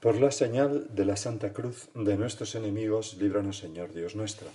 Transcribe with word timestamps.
Por 0.00 0.20
la 0.20 0.30
señal 0.30 0.94
de 0.94 1.06
la 1.06 1.16
Santa 1.16 1.54
Cruz 1.54 1.88
de 1.94 2.18
nuestros 2.18 2.54
enemigos, 2.54 3.16
líbranos 3.18 3.56
Señor 3.56 3.94
Dios 3.94 4.14
nuestro, 4.14 4.48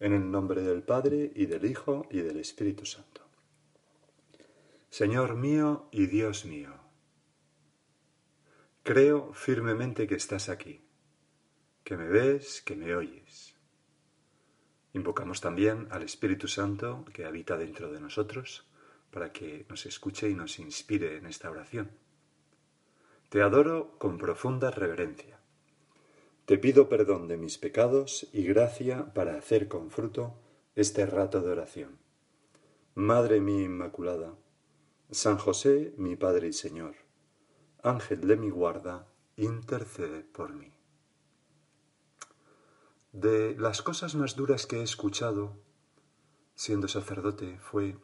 en 0.00 0.12
el 0.12 0.28
nombre 0.28 0.62
del 0.62 0.82
Padre 0.82 1.30
y 1.36 1.46
del 1.46 1.64
Hijo 1.66 2.06
y 2.10 2.18
del 2.18 2.38
Espíritu 2.38 2.84
Santo. 2.84 3.22
Señor 4.90 5.36
mío 5.36 5.88
y 5.92 6.06
Dios 6.06 6.44
mío, 6.44 6.74
creo 8.82 9.32
firmemente 9.32 10.08
que 10.08 10.16
estás 10.16 10.48
aquí, 10.48 10.80
que 11.84 11.96
me 11.96 12.08
ves, 12.08 12.60
que 12.60 12.74
me 12.74 12.94
oyes. 12.96 13.54
Invocamos 14.94 15.40
también 15.40 15.86
al 15.92 16.02
Espíritu 16.02 16.48
Santo 16.48 17.04
que 17.12 17.24
habita 17.24 17.56
dentro 17.56 17.92
de 17.92 18.00
nosotros 18.00 18.66
para 19.12 19.32
que 19.32 19.64
nos 19.68 19.86
escuche 19.86 20.28
y 20.28 20.34
nos 20.34 20.58
inspire 20.58 21.18
en 21.18 21.26
esta 21.26 21.50
oración. 21.50 22.01
Te 23.32 23.40
adoro 23.40 23.96
con 23.96 24.18
profunda 24.18 24.70
reverencia. 24.70 25.40
Te 26.44 26.58
pido 26.58 26.90
perdón 26.90 27.28
de 27.28 27.38
mis 27.38 27.56
pecados 27.56 28.28
y 28.30 28.44
gracia 28.44 29.14
para 29.14 29.38
hacer 29.38 29.68
con 29.68 29.90
fruto 29.90 30.34
este 30.74 31.06
rato 31.06 31.40
de 31.40 31.50
oración. 31.50 31.96
Madre 32.94 33.40
mía 33.40 33.62
Inmaculada, 33.62 34.34
San 35.10 35.38
José, 35.38 35.94
mi 35.96 36.14
Padre 36.14 36.48
y 36.48 36.52
Señor, 36.52 36.94
Ángel 37.82 38.20
de 38.20 38.36
mi 38.36 38.50
guarda, 38.50 39.06
intercede 39.36 40.24
por 40.24 40.52
mí. 40.52 40.70
De 43.12 43.56
las 43.56 43.80
cosas 43.80 44.14
más 44.14 44.36
duras 44.36 44.66
que 44.66 44.80
he 44.80 44.82
escuchado 44.82 45.56
siendo 46.54 46.86
sacerdote 46.86 47.58
fue 47.60 47.96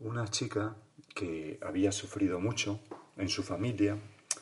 una 0.00 0.26
chica 0.26 0.74
que 1.14 1.60
había 1.62 1.92
sufrido 1.92 2.40
mucho 2.40 2.80
en 3.16 3.28
su 3.28 3.44
familia 3.44 4.00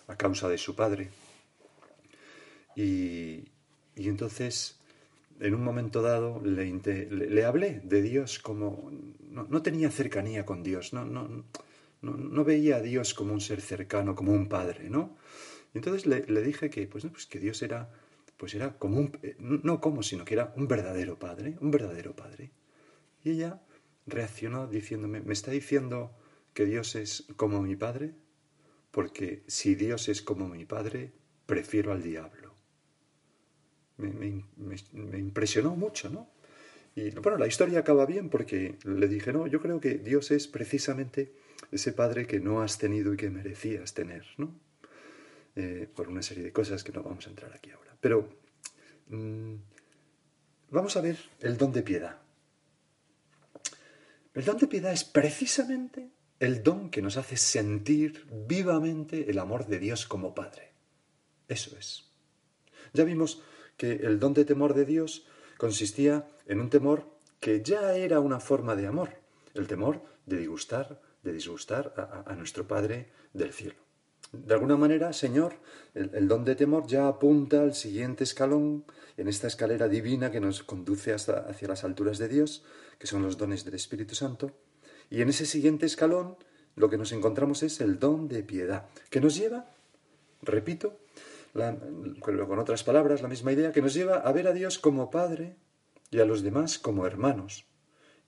a 0.08 0.16
causa 0.16 0.48
de 0.48 0.58
su 0.58 0.74
padre. 0.74 1.10
Y, 2.74 3.48
y 3.96 4.08
entonces, 4.08 4.78
en 5.40 5.54
un 5.54 5.64
momento 5.64 6.02
dado, 6.02 6.40
le, 6.44 6.70
le, 7.10 7.44
hablé 7.44 7.80
de 7.84 8.02
Dios 8.02 8.38
como... 8.38 8.90
No, 9.30 9.44
no 9.44 9.62
tenía 9.62 9.90
cercanía 9.90 10.44
con 10.44 10.62
Dios, 10.62 10.92
no, 10.92 11.04
no, 11.04 11.44
no, 12.02 12.16
no 12.16 12.44
veía 12.44 12.76
a 12.76 12.80
Dios 12.80 13.14
como 13.14 13.32
un 13.32 13.40
ser 13.40 13.60
cercano, 13.60 14.14
como 14.14 14.32
un 14.32 14.48
padre, 14.48 14.88
¿no? 14.90 15.16
Entonces 15.74 16.06
le, 16.06 16.24
le 16.26 16.42
dije 16.42 16.70
que, 16.70 16.86
pues, 16.86 17.04
pues 17.06 17.26
que 17.26 17.38
Dios 17.38 17.62
era, 17.62 17.90
pues 18.36 18.54
era 18.54 18.78
como 18.78 18.98
un... 18.98 19.18
eh, 19.22 19.36
No 19.38 19.80
como, 19.80 20.02
sino 20.02 20.24
que 20.24 20.34
era 20.34 20.52
un 20.56 20.68
verdadero 20.68 21.18
padre, 21.18 21.56
un 21.60 21.70
verdadero 21.70 22.14
padre. 22.14 22.50
Y 23.24 23.30
ella 23.30 23.60
reaccionó 24.06 24.68
diciéndome, 24.68 25.20
¿me 25.20 25.32
está 25.32 25.50
diciendo 25.50 26.16
que 26.54 26.64
Dios 26.64 26.94
es 26.94 27.26
como 27.36 27.60
mi 27.60 27.76
padre? 27.76 28.14
Porque 28.96 29.42
si 29.46 29.74
Dios 29.74 30.08
es 30.08 30.22
como 30.22 30.48
mi 30.48 30.64
padre, 30.64 31.12
prefiero 31.44 31.92
al 31.92 32.02
diablo. 32.02 32.54
Me, 33.98 34.42
impresionó 35.18 35.76
mucho, 35.76 36.08
¿no? 36.08 36.30
Y 36.94 37.10
bueno, 37.10 37.36
la 37.36 37.46
historia 37.46 37.80
acaba 37.80 38.06
bien 38.06 38.30
porque 38.30 38.78
le 38.84 39.06
dije, 39.06 39.34
no, 39.34 39.48
yo 39.48 39.60
creo 39.60 39.80
que 39.80 39.98
Dios 39.98 40.30
es 40.30 40.48
precisamente 40.48 41.34
ese 41.70 41.92
padre 41.92 42.26
que 42.26 42.40
no 42.40 42.62
has 42.62 42.78
tenido 42.78 43.12
y 43.12 43.18
que 43.18 43.28
merecías 43.28 43.92
tener, 43.92 44.24
¿no? 44.38 44.58
Eh, 45.56 45.86
por 45.94 46.08
una 46.08 46.22
serie 46.22 46.44
de 46.44 46.52
cosas 46.54 46.82
que 46.82 46.92
no 46.92 47.02
vamos 47.02 47.26
a 47.26 47.30
entrar 47.30 47.52
aquí 47.52 47.72
ahora. 47.72 47.94
Pero 48.00 48.30
mm, 49.08 49.56
vamos 50.70 50.96
a 50.96 51.02
ver 51.02 51.18
el 51.40 51.58
don 51.58 51.70
de 51.70 51.82
piedad. 51.82 52.18
El 54.32 54.46
don 54.46 54.56
de 54.56 54.66
piedad 54.66 54.94
es 54.94 55.04
precisamente 55.04 56.15
el 56.40 56.62
don 56.62 56.90
que 56.90 57.02
nos 57.02 57.16
hace 57.16 57.36
sentir 57.36 58.26
vivamente 58.46 59.30
el 59.30 59.38
amor 59.38 59.66
de 59.66 59.78
Dios 59.78 60.06
como 60.06 60.34
Padre. 60.34 60.72
Eso 61.48 61.76
es. 61.78 62.10
Ya 62.92 63.04
vimos 63.04 63.42
que 63.76 63.92
el 63.92 64.18
don 64.18 64.34
de 64.34 64.44
temor 64.44 64.74
de 64.74 64.84
Dios 64.84 65.26
consistía 65.58 66.28
en 66.46 66.60
un 66.60 66.70
temor 66.70 67.06
que 67.40 67.62
ya 67.62 67.96
era 67.96 68.20
una 68.20 68.40
forma 68.40 68.76
de 68.76 68.86
amor, 68.86 69.10
el 69.54 69.66
temor 69.66 70.02
de 70.26 70.38
disgustar, 70.38 71.00
de 71.22 71.32
disgustar 71.32 72.24
a, 72.26 72.34
nuestro 72.34 72.66
Padre 72.66 73.10
del 73.32 73.52
cielo. 73.52 73.76
De 74.32 74.54
alguna 74.54 74.76
manera, 74.76 75.12
Señor, 75.12 75.54
el, 75.94 76.10
el 76.14 76.28
don 76.28 76.44
de 76.44 76.56
temor 76.56 76.86
ya 76.86 77.06
apunta 77.06 77.62
al 77.62 77.74
siguiente 77.74 78.24
escalón 78.24 78.84
en 79.16 79.28
esta 79.28 79.46
escalera 79.46 79.88
divina 79.88 80.30
que 80.30 80.40
nos 80.40 80.62
conduce 80.62 81.12
hasta, 81.12 81.46
hacia 81.48 81.68
las 81.68 81.84
alturas 81.84 82.18
de 82.18 82.28
Dios, 82.28 82.64
que 82.98 83.06
son 83.06 83.22
los 83.22 83.38
dones 83.38 83.64
del 83.64 83.74
Espíritu 83.74 84.14
Santo. 84.14 84.52
Y 85.10 85.22
en 85.22 85.28
ese 85.28 85.46
siguiente 85.46 85.86
escalón 85.86 86.36
lo 86.74 86.90
que 86.90 86.98
nos 86.98 87.12
encontramos 87.12 87.62
es 87.62 87.80
el 87.80 87.98
don 87.98 88.28
de 88.28 88.42
piedad, 88.42 88.86
que 89.10 89.20
nos 89.20 89.36
lleva, 89.36 89.70
repito, 90.42 90.98
con 92.20 92.58
otras 92.58 92.84
palabras, 92.84 93.22
la 93.22 93.28
misma 93.28 93.52
idea, 93.52 93.72
que 93.72 93.82
nos 93.82 93.94
lleva 93.94 94.16
a 94.16 94.32
ver 94.32 94.46
a 94.46 94.52
Dios 94.52 94.78
como 94.78 95.10
Padre 95.10 95.56
y 96.10 96.20
a 96.20 96.26
los 96.26 96.42
demás 96.42 96.78
como 96.78 97.06
hermanos, 97.06 97.66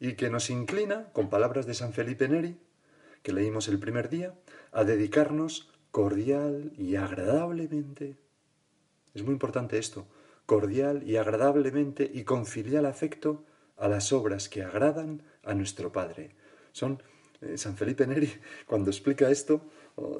y 0.01 0.15
que 0.15 0.31
nos 0.31 0.49
inclina, 0.49 1.13
con 1.13 1.29
palabras 1.29 1.67
de 1.67 1.75
San 1.75 1.93
Felipe 1.93 2.29
Neri, 2.29 2.59
que 3.23 3.33
leímos 3.33 3.69
el 3.69 3.79
primer 3.79 4.09
día, 4.09 4.35
a 4.73 4.85
dedicarnos 4.85 5.71
cordial 5.91 6.73
y 6.77 6.97
agradablemente. 6.97 8.17
Es 9.15 9.23
muy 9.25 9.33
importante 9.33 9.79
esto, 9.79 10.07
cordial 10.47 11.03
y 11.05 11.17
agradablemente 11.17 12.11
y 12.13 12.25
con 12.25 12.47
filial 12.47 12.87
afecto 12.87 13.45
a 13.77 13.89
las 13.89 14.13
obras 14.13 14.49
que 14.49 14.63
agradan 14.63 15.23
a 15.43 15.53
nuestro 15.55 15.93
Padre. 15.93 16.37
Son 16.79 17.03
eh, 17.41 17.59
San 17.59 17.77
Felipe 17.77 18.07
Neri, 18.07 18.33
cuando 18.67 18.91
explica 18.91 19.29
esto, 19.31 19.63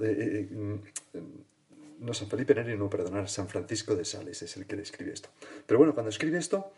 eh, 0.03 0.49
eh, 0.51 0.55
mm, 0.55 2.05
no 2.05 2.13
San 2.13 2.29
Felipe 2.29 2.55
Neri, 2.55 2.77
no, 2.77 2.91
perdonar, 2.91 3.29
San 3.29 3.49
Francisco 3.49 3.95
de 3.95 4.05
Sales 4.05 4.43
es 4.43 4.57
el 4.57 4.67
que 4.67 4.75
describe 4.75 5.13
esto. 5.13 5.29
Pero 5.67 5.79
bueno, 5.79 5.95
cuando 5.95 6.11
escribe 6.11 6.39
esto, 6.39 6.73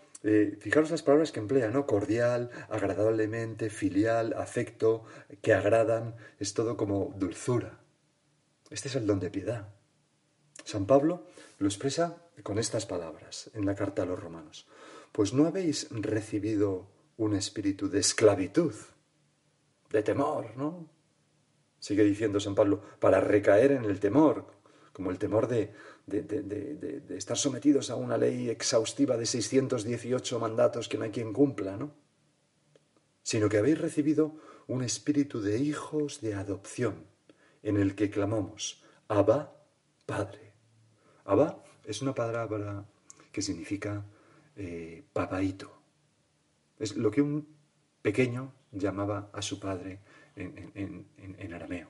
fijaros 0.61 0.91
las 0.91 1.03
palabras 1.03 1.33
que 1.33 1.41
emplea, 1.41 1.71
¿no? 1.71 1.87
Cordial, 1.87 2.51
agradablemente, 2.69 3.71
filial, 3.71 4.35
afecto, 4.35 5.05
que 5.41 5.55
agradan, 5.55 6.15
es 6.39 6.53
todo 6.53 6.77
como 6.77 7.15
dulzura. 7.17 7.81
Este 8.71 8.89
es 8.89 8.97
el 8.97 9.07
don 9.07 9.21
de 9.21 9.31
piedad. 9.31 9.69
San 10.65 10.87
Pablo 10.87 11.27
lo 11.59 11.69
expresa 11.69 12.23
con 12.43 12.59
estas 12.59 12.85
palabras 12.87 13.51
en 13.55 13.65
la 13.65 13.75
carta 13.75 14.03
a 14.03 14.07
los 14.07 14.21
romanos. 14.21 14.67
Pues 15.13 15.33
no 15.33 15.47
habéis 15.47 15.89
recibido 15.91 16.89
un 17.17 17.35
espíritu 17.35 17.91
de 17.91 18.01
esclavitud, 18.01 18.75
de 19.91 20.03
temor, 20.03 20.57
¿no? 20.57 20.89
Sigue 21.79 22.05
diciendo 22.05 22.41
San 22.41 22.55
Pablo, 22.55 22.81
para 22.99 23.21
recaer 23.21 23.73
en 23.73 23.85
el 23.85 24.01
temor, 24.01 24.47
como 24.93 25.11
el 25.11 25.19
temor 25.19 25.49
de, 25.49 25.73
de, 26.07 26.23
de- 26.23 26.43
de- 26.43 27.17
estar 27.17 27.37
sometidos 27.37 27.91
a 27.91 27.97
una 27.97 28.19
ley 28.19 28.51
exhaustiva 28.51 29.17
de 29.17 29.27
618 29.27 30.39
mandatos 30.39 30.89
que 30.89 30.99
no 30.99 31.05
hay 31.05 31.11
quien 31.11 31.33
cumpla, 31.33 31.77
¿no? 31.77 31.93
Sino 33.23 33.49
que 33.49 33.59
habéis 33.59 33.79
recibido 33.79 34.37
un 34.67 34.83
espíritu 34.83 35.41
de 35.41 35.59
hijos 35.59 36.21
de 36.21 36.35
adopción, 36.35 37.07
en 37.63 37.77
el 37.77 37.95
que 37.95 38.11
clamamos, 38.11 38.83
Abba, 39.09 39.55
Padre. 40.07 40.53
Abba 41.25 41.63
es 41.85 42.03
una 42.03 42.15
palabra 42.15 42.85
que 43.33 43.43
significa 43.43 44.05
eh, 44.57 45.05
papaíto. 45.13 45.73
Es 46.79 46.97
lo 46.97 47.11
que 47.11 47.23
un 47.23 47.47
pequeño 48.03 48.53
llamaba 48.73 49.31
a 49.33 49.43
su 49.43 49.59
padre 49.59 50.01
en, 50.37 51.55
arameo. 51.55 51.89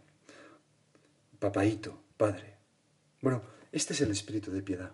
Papaíto, 1.39 2.03
padre. 2.17 2.57
Bueno, 3.21 3.43
este 3.73 3.93
es 3.93 4.01
el 4.01 4.11
espíritu 4.11 4.51
de 4.51 4.63
piedad, 4.63 4.93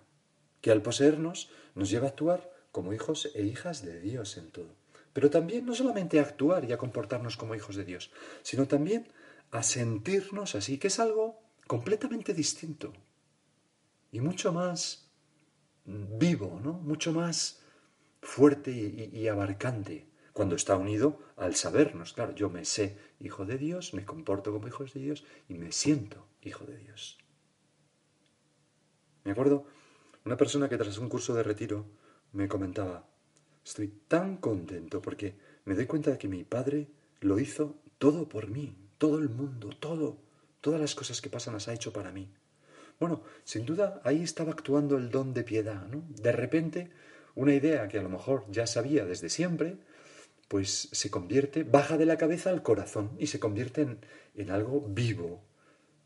que 0.60 0.70
al 0.70 0.82
poseernos 0.82 1.50
nos 1.74 1.90
lleva 1.90 2.06
a 2.06 2.10
actuar 2.10 2.52
como 2.72 2.92
hijos 2.92 3.30
e 3.34 3.42
hijas 3.42 3.84
de 3.84 4.00
Dios 4.00 4.36
en 4.36 4.50
todo. 4.50 4.74
Pero 5.12 5.30
también 5.30 5.64
no 5.64 5.74
solamente 5.74 6.18
a 6.18 6.22
actuar 6.22 6.64
y 6.64 6.72
a 6.72 6.78
comportarnos 6.78 7.36
como 7.36 7.54
hijos 7.54 7.76
de 7.76 7.84
Dios, 7.84 8.10
sino 8.42 8.66
también 8.66 9.08
a 9.50 9.62
sentirnos 9.62 10.54
así, 10.54 10.78
que 10.78 10.88
es 10.88 10.98
algo 11.00 11.40
completamente 11.66 12.34
distinto 12.34 12.92
y 14.12 14.20
mucho 14.20 14.52
más 14.52 15.08
vivo, 15.84 16.60
¿no? 16.62 16.74
Mucho 16.74 17.12
más 17.12 17.60
fuerte 18.20 18.72
y 18.72 19.28
abarcante 19.28 20.06
cuando 20.36 20.54
está 20.54 20.76
unido 20.76 21.18
al 21.38 21.54
sabernos. 21.54 22.12
Claro, 22.12 22.34
yo 22.34 22.50
me 22.50 22.66
sé 22.66 22.98
hijo 23.20 23.46
de 23.46 23.56
Dios, 23.56 23.94
me 23.94 24.04
comporto 24.04 24.52
como 24.52 24.68
hijo 24.68 24.84
de 24.84 25.00
Dios 25.00 25.24
y 25.48 25.54
me 25.54 25.72
siento 25.72 26.26
hijo 26.42 26.66
de 26.66 26.76
Dios. 26.76 27.16
Me 29.24 29.32
acuerdo 29.32 29.64
una 30.26 30.36
persona 30.36 30.68
que 30.68 30.76
tras 30.76 30.98
un 30.98 31.08
curso 31.08 31.32
de 31.32 31.42
retiro 31.42 31.86
me 32.32 32.48
comentaba, 32.48 33.08
estoy 33.64 33.88
tan 33.88 34.36
contento 34.36 35.00
porque 35.00 35.36
me 35.64 35.74
doy 35.74 35.86
cuenta 35.86 36.10
de 36.10 36.18
que 36.18 36.28
mi 36.28 36.44
padre 36.44 36.86
lo 37.20 37.38
hizo 37.38 37.80
todo 37.96 38.28
por 38.28 38.48
mí, 38.48 38.76
todo 38.98 39.18
el 39.18 39.30
mundo, 39.30 39.70
todo, 39.70 40.18
todas 40.60 40.78
las 40.78 40.94
cosas 40.94 41.22
que 41.22 41.30
pasan 41.30 41.54
las 41.54 41.66
ha 41.68 41.72
hecho 41.72 41.94
para 41.94 42.12
mí. 42.12 42.30
Bueno, 43.00 43.22
sin 43.44 43.64
duda 43.64 44.02
ahí 44.04 44.22
estaba 44.22 44.52
actuando 44.52 44.98
el 44.98 45.10
don 45.10 45.32
de 45.32 45.44
piedad, 45.44 45.86
¿no? 45.86 46.04
De 46.10 46.32
repente, 46.32 46.90
una 47.34 47.54
idea 47.54 47.88
que 47.88 47.98
a 47.98 48.02
lo 48.02 48.10
mejor 48.10 48.44
ya 48.50 48.66
sabía 48.66 49.06
desde 49.06 49.30
siempre, 49.30 49.78
pues 50.48 50.88
se 50.93 51.10
convierte, 51.10 51.64
baja 51.64 51.96
de 51.96 52.06
la 52.06 52.16
cabeza 52.16 52.50
al 52.50 52.62
corazón 52.62 53.16
y 53.19 53.26
se 53.26 53.40
convierte 53.40 53.82
en, 53.82 54.00
en 54.34 54.50
algo 54.50 54.81
vivo, 54.81 55.44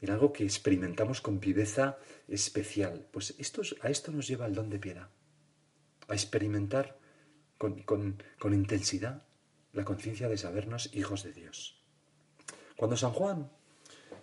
en 0.00 0.10
algo 0.10 0.32
que 0.32 0.44
experimentamos 0.44 1.20
con 1.20 1.40
viveza 1.40 1.98
especial. 2.28 3.06
Pues 3.10 3.34
esto, 3.38 3.62
a 3.82 3.90
esto 3.90 4.12
nos 4.12 4.26
lleva 4.26 4.46
el 4.46 4.54
don 4.54 4.70
de 4.70 4.78
piedad, 4.78 5.08
a 6.08 6.14
experimentar 6.14 6.98
con, 7.58 7.82
con 7.82 8.54
intensidad 8.54 9.26
la 9.72 9.84
conciencia 9.84 10.28
de 10.28 10.38
sabernos 10.38 10.94
hijos 10.94 11.22
de 11.22 11.32
Dios. 11.32 11.80
Cuando 12.76 12.96
San 12.96 13.12
Juan, 13.12 13.50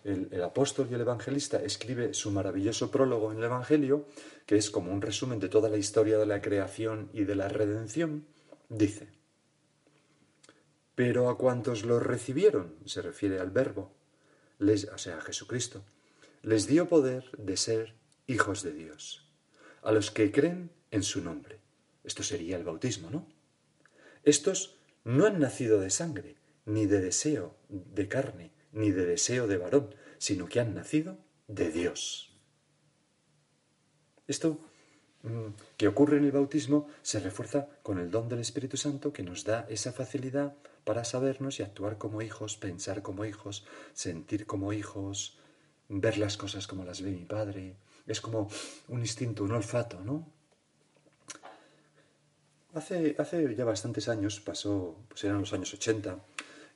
el, 0.04 0.44
apóstol 0.44 0.88
y 0.90 0.94
el 0.94 1.02
evangelista, 1.02 1.62
escribe 1.62 2.14
su 2.14 2.32
maravilloso 2.32 2.90
prólogo 2.90 3.32
en 3.32 3.38
el 3.38 3.44
Evangelio, 3.44 4.08
que 4.46 4.58
es 4.58 4.70
como 4.70 4.92
un 4.92 5.02
resumen 5.02 5.40
de 5.40 5.50
toda 5.50 5.70
la 5.70 5.78
historia 5.78 6.18
de 6.18 6.26
la 6.26 6.42
creación 6.42 7.10
y 7.14 7.26
de 7.26 7.36
la 7.36 7.50
redención, 7.50 8.26
dice, 8.70 9.10
pero 10.98 11.30
a 11.30 11.38
cuantos 11.38 11.86
lo 11.86 12.00
recibieron, 12.00 12.74
se 12.86 13.04
refiere 13.04 13.40
al 13.40 13.52
verbo, 13.52 13.94
les, 14.58 14.86
o 14.86 14.98
sea, 14.98 15.20
a 15.20 15.22
Jesucristo, 15.22 15.86
les 16.42 16.66
dio 16.66 16.90
poder 16.90 17.30
de 17.38 17.56
ser 17.56 17.94
hijos 18.26 18.64
de 18.64 18.74
Dios, 18.74 19.30
a 19.84 19.92
los 19.92 20.10
que 20.10 20.32
creen 20.32 20.72
en 20.90 21.04
su 21.04 21.24
nombre. 21.24 21.60
Esto 22.04 22.24
sería 22.24 22.58
el 22.58 22.64
bautismo, 22.64 23.12
¿no? 23.12 23.28
Estos 24.24 24.80
no 25.04 25.28
han 25.28 25.38
nacido 25.38 25.80
de 25.80 25.92
sangre, 25.92 26.38
ni 26.66 26.88
de 26.88 27.00
deseo 27.00 27.56
de 27.70 28.08
carne, 28.08 28.50
ni 28.72 28.90
de 28.90 29.06
deseo 29.06 29.46
de 29.46 29.58
varón, 29.58 29.94
sino 30.18 30.48
que 30.48 30.62
han 30.62 30.74
nacido 30.74 31.20
de 31.48 31.70
Dios. 31.70 32.36
Esto 34.26 34.60
mm, 35.22 35.50
que 35.78 35.90
ocurre 35.90 36.18
en 36.18 36.24
el 36.26 36.32
bautismo 36.32 36.88
se 37.04 37.20
refuerza 37.20 37.68
con 37.84 38.00
el 38.00 38.10
don 38.10 38.30
del 38.30 38.40
Espíritu 38.40 38.78
Santo 38.78 39.14
que 39.14 39.22
nos 39.22 39.44
da 39.44 39.68
esa 39.70 39.92
facilidad 39.92 40.56
para 40.88 41.04
sabernos 41.04 41.60
y 41.60 41.64
actuar 41.64 41.98
como 41.98 42.22
hijos, 42.22 42.56
pensar 42.56 43.02
como 43.02 43.26
hijos, 43.26 43.66
sentir 43.92 44.46
como 44.46 44.72
hijos, 44.72 45.38
ver 45.90 46.18
las 46.18 46.38
cosas 46.38 46.66
como 46.66 46.86
las 46.86 47.02
ve 47.02 47.12
mi 47.12 47.26
padre. 47.26 47.76
Es 48.08 48.22
como 48.22 48.50
un 48.88 49.02
instinto, 49.02 49.44
un 49.44 49.52
olfato, 49.52 50.00
¿no? 50.00 50.26
Hace, 52.74 53.18
hace 53.20 53.54
ya 53.54 53.66
bastantes 53.66 54.08
años, 54.08 54.40
pasó, 54.40 54.96
pues 55.10 55.26
eran 55.26 55.42
los 55.42 55.52
años 55.52 55.74
80, 55.74 56.20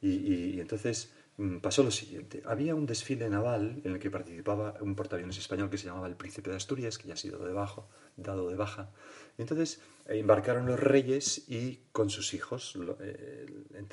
y, 0.02 0.60
entonces 0.60 1.14
pasó 1.62 1.84
lo 1.84 1.92
siguiente. 1.92 2.44
Había 2.46 2.76
un 2.76 2.86
desfile 2.86 3.30
naval 3.30 3.82
en 3.84 3.94
el 3.94 4.00
que 4.00 4.12
participaba 4.12 4.76
un 4.82 4.96
portaaviones 4.96 5.38
español 5.38 5.70
que 5.70 5.78
se 5.78 5.88
llamaba 5.88 6.08
el 6.08 6.16
Príncipe 6.16 6.50
de 6.50 6.58
Asturias, 6.58 6.98
que 6.98 7.08
ya 7.08 7.14
ha 7.16 7.18
sido 7.18 7.40
de 7.40 7.54
bajo, 7.54 7.88
dado 8.16 8.50
de 8.50 8.56
baja. 8.56 8.92
Entonces 9.38 9.82
eh, 10.06 10.20
embarcaron 10.20 10.68
los 10.68 10.80
reyes 10.80 11.50
y 11.50 11.80
con 11.92 12.10
sus 12.10 12.34
hijos, 12.34 12.78
eh, 13.00 13.46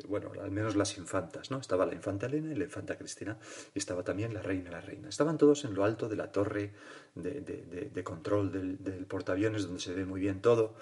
bueno, 0.09 0.33
al 0.43 0.51
menos 0.51 0.77
las 0.77 0.99
infantas, 0.99 1.51
¿no? 1.51 1.59
Estaba 1.59 1.87
la 1.87 1.95
infanta 1.95 2.27
Elena 2.27 2.53
y 2.53 2.57
la 2.57 2.65
infanta 2.65 2.99
Cristina, 2.99 3.39
y 3.75 3.79
estaba 3.79 4.03
también 4.03 4.35
la 4.35 4.43
reina 4.43 4.69
y 4.69 4.73
la 4.73 4.81
reina. 4.81 5.09
Estaban 5.09 5.39
todos 5.39 5.65
en 5.65 5.75
lo 5.75 5.85
alto 5.85 6.09
de 6.09 6.17
la 6.17 6.31
torre 6.33 6.73
de, 7.15 8.03
control 8.05 8.53
del, 8.53 9.07
portaaviones, 9.07 9.65
donde 9.65 9.81
se 9.81 9.95
ve 9.95 10.05
muy 10.05 10.21
bien 10.21 10.43
todo, 10.43 10.77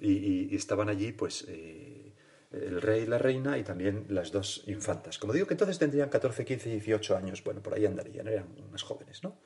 y, 0.00 0.54
estaban 0.54 0.88
allí, 0.88 1.12
pues... 1.12 1.46
Eh, 1.48 2.11
el 2.52 2.80
rey 2.82 3.02
y 3.02 3.06
la 3.06 3.18
reina 3.18 3.58
y 3.58 3.64
también 3.64 4.06
las 4.08 4.32
dos 4.32 4.64
infantas. 4.66 5.18
Como 5.18 5.32
digo 5.32 5.46
que 5.46 5.54
entonces 5.54 5.78
tendrían 5.78 6.08
14, 6.08 6.44
15, 6.44 6.70
18 6.70 7.16
años, 7.16 7.42
bueno, 7.44 7.62
por 7.62 7.74
ahí 7.74 7.86
andarían, 7.86 8.28
eran 8.28 8.46
más 8.70 8.82
jóvenes, 8.82 9.22
¿no? 9.22 9.36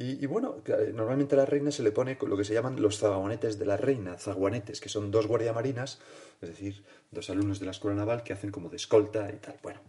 Y, 0.00 0.26
bueno, 0.26 0.62
normalmente 0.94 1.34
a 1.34 1.38
la 1.38 1.44
reina 1.44 1.72
se 1.72 1.82
le 1.82 1.90
pone 1.90 2.16
lo 2.24 2.36
que 2.36 2.44
se 2.44 2.54
llaman 2.54 2.80
los 2.80 3.00
zaguanetes 3.00 3.58
de 3.58 3.66
la 3.66 3.76
reina, 3.76 4.16
zaguanetes, 4.16 4.80
que 4.80 4.88
son 4.88 5.10
dos 5.10 5.26
guardiamarinas, 5.26 5.98
es 6.40 6.50
decir, 6.50 6.84
dos 7.10 7.28
alumnos 7.30 7.58
de 7.58 7.64
la 7.64 7.72
escuela 7.72 7.96
naval 7.96 8.22
que 8.22 8.32
hacen 8.32 8.52
como 8.52 8.68
de 8.68 8.76
escolta 8.76 9.28
y 9.28 9.38
tal. 9.38 9.56
Bueno, 9.60 9.80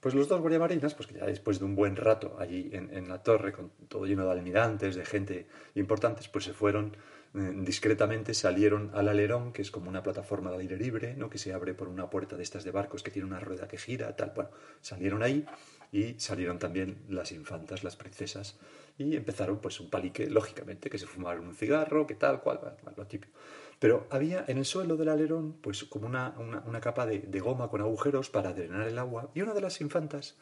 pues 0.00 0.14
los 0.14 0.28
dos 0.28 0.40
guardiamarinas, 0.40 0.94
pues 0.94 1.06
que 1.06 1.16
ya 1.16 1.26
después 1.26 1.58
de 1.58 1.66
un 1.66 1.76
buen 1.76 1.96
rato 1.96 2.36
allí 2.38 2.70
en, 2.72 2.88
en 2.96 3.06
la 3.06 3.22
torre, 3.22 3.52
con 3.52 3.68
todo 3.86 4.06
lleno 4.06 4.24
de 4.24 4.32
almirantes, 4.32 4.96
de 4.96 5.04
gente 5.04 5.46
importantes, 5.74 6.26
pues 6.28 6.46
se 6.46 6.54
fueron 6.54 6.96
eh, 7.32 7.52
discretamente 7.54 8.34
salieron 8.34 8.90
al 8.92 9.08
alerón, 9.08 9.52
que 9.52 9.62
es 9.62 9.70
como 9.70 9.88
una 9.88 10.02
plataforma 10.02 10.50
de 10.50 10.58
aire 10.58 10.76
libre, 10.76 11.14
¿no? 11.14 11.30
que 11.30 11.38
se 11.38 11.52
abre 11.52 11.74
por 11.74 11.86
una 11.86 12.10
puerta 12.10 12.36
de 12.36 12.42
estas 12.42 12.64
de 12.64 12.72
barcos 12.72 13.04
que 13.04 13.12
tiene 13.12 13.28
una 13.28 13.38
rueda 13.38 13.68
que 13.68 13.78
gira, 13.78 14.16
tal. 14.16 14.32
Bueno, 14.34 14.50
salieron 14.80 15.22
ahí 15.22 15.46
y 15.92 16.18
salieron 16.18 16.58
también 16.58 17.04
las 17.08 17.30
infantas, 17.30 17.84
las 17.84 17.94
princesas, 17.94 18.58
y 18.98 19.14
empezaron 19.14 19.60
pues 19.60 19.78
un 19.78 19.90
palique, 19.90 20.28
lógicamente, 20.28 20.90
que 20.90 20.98
se 20.98 21.06
fumaron 21.06 21.46
un 21.46 21.54
cigarro, 21.54 22.04
que 22.06 22.16
tal, 22.16 22.40
cual, 22.40 22.76
lo 22.96 23.06
típico. 23.06 23.32
Pero 23.78 24.08
había 24.10 24.44
en 24.48 24.58
el 24.58 24.64
suelo 24.64 24.96
del 24.96 25.08
alerón 25.08 25.56
pues 25.60 25.84
como 25.84 26.06
una, 26.06 26.34
una, 26.66 26.80
capa 26.80 27.06
de, 27.06 27.40
goma 27.40 27.68
con 27.68 27.80
agujeros 27.80 28.28
para 28.28 28.52
drenar 28.52 28.88
el 28.88 28.98
agua, 28.98 29.30
y 29.34 29.42
una 29.42 29.54
de 29.54 29.60
las 29.60 29.80
infantas, 29.80 30.36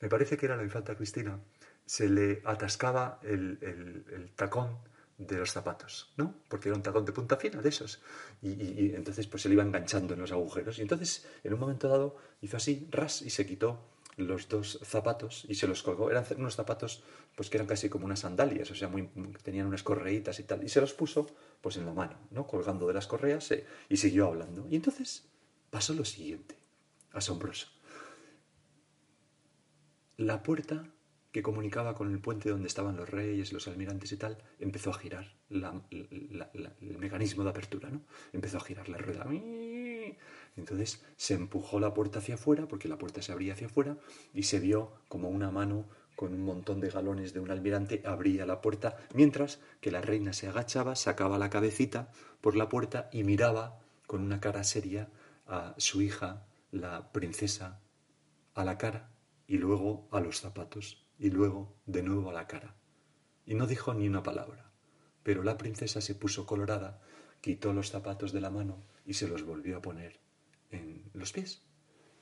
me 0.00 0.08
parece 0.08 0.38
que 0.38 0.46
era 0.46 0.56
la 0.56 0.62
infanta 0.62 0.94
Cristina, 0.94 1.38
se 1.84 2.08
le 2.08 2.42
atascaba 2.44 3.20
el, 3.22 3.58
el 3.60 4.30
tacón 4.34 4.78
de 5.18 5.38
los 5.38 5.50
zapatos, 5.50 6.12
¿no? 6.16 6.34
Porque 6.48 6.68
era 6.68 6.76
un 6.76 6.82
tacón 6.82 7.04
de 7.04 7.12
punta 7.12 7.36
fina 7.36 7.62
de 7.62 7.68
esos. 7.68 8.00
Y, 8.42 8.94
entonces 8.94 9.26
pues 9.26 9.42
se 9.42 9.48
le 9.48 9.54
iba 9.54 9.62
enganchando 9.62 10.14
en 10.14 10.20
los 10.20 10.32
agujeros. 10.32 10.78
Y 10.78 10.82
entonces, 10.82 11.26
en 11.42 11.54
un 11.54 11.60
momento 11.60 11.88
dado, 11.88 12.16
hizo 12.42 12.56
así, 12.56 12.86
ras, 12.90 13.22
y 13.22 13.30
se 13.30 13.46
quitó 13.46 13.80
los 14.16 14.48
dos 14.48 14.80
zapatos 14.82 15.44
y 15.48 15.54
se 15.54 15.66
los 15.66 15.82
colgó. 15.82 16.10
Eran 16.10 16.24
unos 16.38 16.56
zapatos 16.56 17.02
pues 17.34 17.50
que 17.50 17.58
eran 17.58 17.66
casi 17.66 17.88
como 17.88 18.06
unas 18.06 18.20
sandalias, 18.20 18.70
o 18.70 18.74
sea, 18.74 18.88
muy, 18.88 19.08
tenían 19.42 19.66
unas 19.66 19.82
correitas 19.82 20.38
y 20.38 20.44
tal. 20.44 20.64
Y 20.64 20.68
se 20.68 20.80
los 20.80 20.92
puso 20.92 21.26
pues 21.60 21.76
en 21.76 21.86
la 21.86 21.92
mano, 21.92 22.18
¿no? 22.30 22.46
Colgando 22.46 22.86
de 22.86 22.94
las 22.94 23.06
correas 23.06 23.50
eh, 23.52 23.66
y 23.88 23.96
siguió 23.96 24.26
hablando. 24.26 24.66
Y 24.70 24.76
entonces 24.76 25.28
pasó 25.70 25.94
lo 25.94 26.04
siguiente, 26.04 26.56
asombroso. 27.12 27.68
La 30.16 30.42
puerta 30.42 30.90
que 31.36 31.42
comunicaba 31.42 31.94
con 31.94 32.10
el 32.10 32.18
puente 32.18 32.48
donde 32.48 32.66
estaban 32.66 32.96
los 32.96 33.10
reyes, 33.10 33.52
los 33.52 33.68
almirantes 33.68 34.10
y 34.10 34.16
tal, 34.16 34.38
empezó 34.58 34.88
a 34.88 34.94
girar 34.94 35.34
el 35.50 36.96
mecanismo 36.98 37.44
de 37.44 37.50
apertura, 37.50 37.90
¿no? 37.90 38.00
Empezó 38.32 38.56
a 38.56 38.60
girar 38.60 38.88
la 38.88 38.96
rueda. 38.96 39.26
Entonces 40.56 41.04
se 41.18 41.34
empujó 41.34 41.78
la 41.78 41.92
puerta 41.92 42.20
hacia 42.20 42.36
afuera, 42.36 42.66
porque 42.66 42.88
la 42.88 42.96
puerta 42.96 43.20
se 43.20 43.32
abría 43.32 43.52
hacia 43.52 43.66
afuera, 43.66 43.98
y 44.32 44.44
se 44.44 44.60
vio 44.60 44.94
como 45.10 45.28
una 45.28 45.50
mano 45.50 45.84
con 46.14 46.32
un 46.32 46.42
montón 46.42 46.80
de 46.80 46.88
galones 46.88 47.34
de 47.34 47.40
un 47.40 47.50
almirante 47.50 48.00
abría 48.06 48.46
la 48.46 48.62
puerta, 48.62 48.96
mientras 49.12 49.60
que 49.82 49.90
la 49.90 50.00
reina 50.00 50.32
se 50.32 50.48
agachaba, 50.48 50.96
sacaba 50.96 51.36
la 51.36 51.50
cabecita 51.50 52.12
por 52.40 52.56
la 52.56 52.70
puerta 52.70 53.10
y 53.12 53.24
miraba 53.24 53.78
con 54.06 54.22
una 54.22 54.40
cara 54.40 54.64
seria 54.64 55.10
a 55.46 55.74
su 55.76 56.00
hija, 56.00 56.46
la 56.70 57.12
princesa, 57.12 57.82
a 58.54 58.64
la 58.64 58.78
cara 58.78 59.10
y 59.46 59.58
luego 59.58 60.08
a 60.10 60.20
los 60.20 60.40
zapatos 60.40 61.05
y 61.18 61.30
luego 61.30 61.76
de 61.86 62.02
nuevo 62.02 62.30
a 62.30 62.32
la 62.32 62.46
cara. 62.46 62.76
Y 63.44 63.54
no 63.54 63.66
dijo 63.66 63.94
ni 63.94 64.08
una 64.08 64.22
palabra. 64.22 64.70
Pero 65.22 65.42
la 65.42 65.56
princesa 65.56 66.00
se 66.00 66.14
puso 66.14 66.46
colorada, 66.46 67.00
quitó 67.40 67.72
los 67.72 67.90
zapatos 67.90 68.32
de 68.32 68.40
la 68.40 68.50
mano 68.50 68.84
y 69.04 69.14
se 69.14 69.28
los 69.28 69.44
volvió 69.44 69.78
a 69.78 69.82
poner 69.82 70.20
en 70.70 71.10
los 71.14 71.32
pies. 71.32 71.62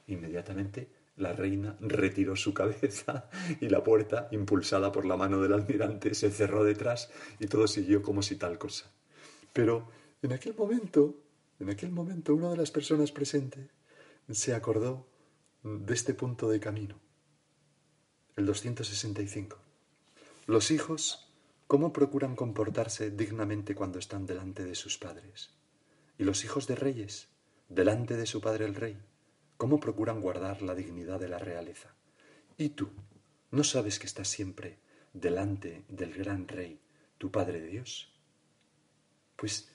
Inmediatamente 0.06 0.90
la 1.16 1.32
reina 1.32 1.76
retiró 1.80 2.34
su 2.36 2.52
cabeza 2.54 3.28
y 3.60 3.68
la 3.68 3.82
puerta, 3.82 4.28
impulsada 4.32 4.92
por 4.92 5.06
la 5.06 5.16
mano 5.16 5.40
del 5.40 5.52
almirante, 5.52 6.14
se 6.14 6.30
cerró 6.30 6.64
detrás 6.64 7.10
y 7.38 7.46
todo 7.46 7.66
siguió 7.66 8.02
como 8.02 8.22
si 8.22 8.36
tal 8.36 8.58
cosa. 8.58 8.92
Pero 9.52 9.88
en 10.22 10.32
aquel 10.32 10.54
momento, 10.54 11.22
en 11.60 11.70
aquel 11.70 11.90
momento, 11.90 12.34
una 12.34 12.50
de 12.50 12.56
las 12.56 12.70
personas 12.70 13.12
presentes 13.12 13.70
se 14.30 14.54
acordó 14.54 15.06
de 15.62 15.94
este 15.94 16.14
punto 16.14 16.48
de 16.48 16.60
camino 16.60 17.03
el 18.36 18.46
265. 18.46 19.58
Los 20.46 20.70
hijos, 20.70 21.28
¿cómo 21.66 21.92
procuran 21.92 22.34
comportarse 22.34 23.10
dignamente 23.10 23.74
cuando 23.74 23.98
están 23.98 24.26
delante 24.26 24.64
de 24.64 24.74
sus 24.74 24.98
padres? 24.98 25.50
Y 26.18 26.24
los 26.24 26.44
hijos 26.44 26.66
de 26.66 26.74
reyes, 26.74 27.28
delante 27.68 28.16
de 28.16 28.26
su 28.26 28.40
padre 28.40 28.64
el 28.64 28.74
rey, 28.74 29.00
¿cómo 29.56 29.78
procuran 29.80 30.20
guardar 30.20 30.62
la 30.62 30.74
dignidad 30.74 31.20
de 31.20 31.28
la 31.28 31.38
realeza? 31.38 31.94
¿Y 32.56 32.70
tú, 32.70 32.90
no 33.50 33.64
sabes 33.64 33.98
que 33.98 34.06
estás 34.06 34.28
siempre 34.28 34.78
delante 35.12 35.84
del 35.88 36.12
gran 36.12 36.48
rey, 36.48 36.80
tu 37.18 37.30
Padre 37.30 37.60
Dios? 37.60 38.12
Pues 39.36 39.68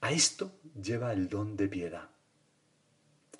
a 0.00 0.12
esto 0.12 0.52
lleva 0.80 1.12
el 1.12 1.28
don 1.28 1.56
de 1.56 1.68
piedad. 1.68 2.08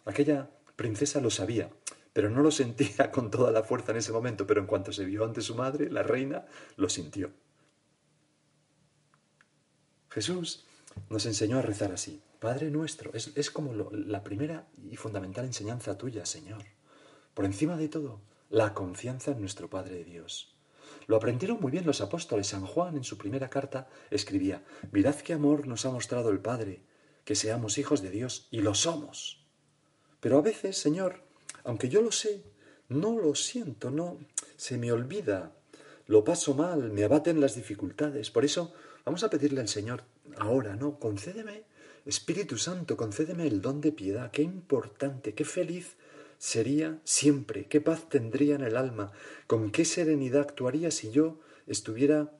Aquella 0.05 0.51
princesa 0.77 1.21
lo 1.21 1.31
sabía, 1.31 1.71
pero 2.13 2.31
no 2.31 2.43
lo 2.43 2.51
sentía 2.51 3.11
con 3.13 3.31
toda 3.31 3.51
la 3.51 3.63
fuerza 3.63 3.93
en 3.93 3.99
ese 3.99 4.13
momento, 4.13 4.47
pero 4.47 4.61
en 4.61 4.67
cuanto 4.67 4.93
se 4.93 5.05
vio 5.05 5.25
ante 5.25 5.41
su 5.41 5.55
madre, 5.55 5.91
la 5.91 6.03
reina, 6.03 6.47
lo 6.77 6.89
sintió. 6.89 7.31
Jesús 10.11 10.65
nos 11.11 11.27
enseñó 11.27 11.59
a 11.59 11.63
rezar 11.63 11.93
así. 11.93 12.23
Padre 12.41 12.71
nuestro, 12.71 13.13
es, 13.15 13.33
es 13.37 13.51
como 13.51 13.73
la 13.93 14.23
primera 14.23 14.69
y 14.91 14.97
fundamental 14.97 15.45
enseñanza 15.45 15.99
tuya, 15.99 16.25
Señor. 16.25 16.65
Por 17.35 17.45
encima 17.45 17.77
de 17.77 17.89
todo, 17.89 18.21
la 18.49 18.75
confianza 18.75 19.33
en 19.33 19.41
nuestro 19.41 19.69
Padre 19.69 20.05
Dios. 20.05 20.55
Lo 21.07 21.17
aprendieron 21.17 21.59
muy 21.61 21.71
bien 21.71 21.87
los 21.87 22.01
apóstoles. 22.01 22.49
San 22.49 22.67
Juan 22.67 22.97
en 22.97 23.05
su 23.05 23.17
primera 23.17 23.49
carta 23.49 23.89
escribía, 24.11 24.65
mirad 24.93 25.15
qué 25.17 25.33
amor 25.33 25.67
nos 25.67 25.85
ha 25.87 25.91
mostrado 25.91 26.31
el 26.31 26.41
Padre, 26.41 26.83
que 27.25 27.35
seamos 27.35 27.79
hijos 27.79 28.03
de 28.03 28.11
Dios, 28.11 28.49
y 28.51 28.61
lo 28.61 28.75
somos. 28.75 29.47
Pero 30.21 30.39
a 30.39 30.43
veces, 30.43 30.77
Señor, 30.79 31.23
aunque 31.65 31.89
yo 31.89 32.03
lo 32.03 32.13
sé, 32.13 32.43
no 32.89 33.19
lo 33.19 33.35
siento, 33.35 33.91
no, 33.91 34.19
se 34.57 34.79
me 34.79 34.93
olvida, 34.93 35.55
lo 36.07 36.25
paso 36.25 36.55
mal, 36.55 36.91
me 36.91 37.05
abaten 37.05 37.41
las 37.41 37.55
dificultades. 37.55 38.31
Por 38.31 38.45
eso 38.45 38.73
vamos 39.05 39.23
a 39.25 39.31
pedirle 39.31 39.61
al 39.61 39.69
Señor 39.69 40.05
ahora, 40.39 40.75
¿no? 40.75 40.99
Concédeme, 40.99 41.65
Espíritu 42.07 42.57
Santo, 42.57 42.97
concédeme 42.97 43.47
el 43.47 43.61
don 43.61 43.81
de 43.81 43.93
piedad. 43.93 44.31
Qué 44.31 44.43
importante, 44.43 45.35
qué 45.35 45.45
feliz 45.45 45.97
sería 46.39 47.01
siempre, 47.05 47.67
qué 47.67 47.81
paz 47.81 48.09
tendría 48.09 48.55
en 48.55 48.63
el 48.63 48.77
alma, 48.77 49.13
con 49.47 49.71
qué 49.71 49.85
serenidad 49.85 50.43
actuaría 50.43 50.91
si 50.91 51.11
yo 51.11 51.41
estuviera 51.67 52.33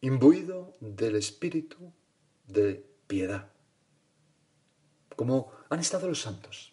imbuido 0.00 0.76
del 0.80 1.16
espíritu 1.16 1.92
de 2.46 2.86
piedad, 3.06 3.50
como 5.16 5.52
han 5.68 5.80
estado 5.80 6.08
los 6.08 6.22
santos. 6.22 6.71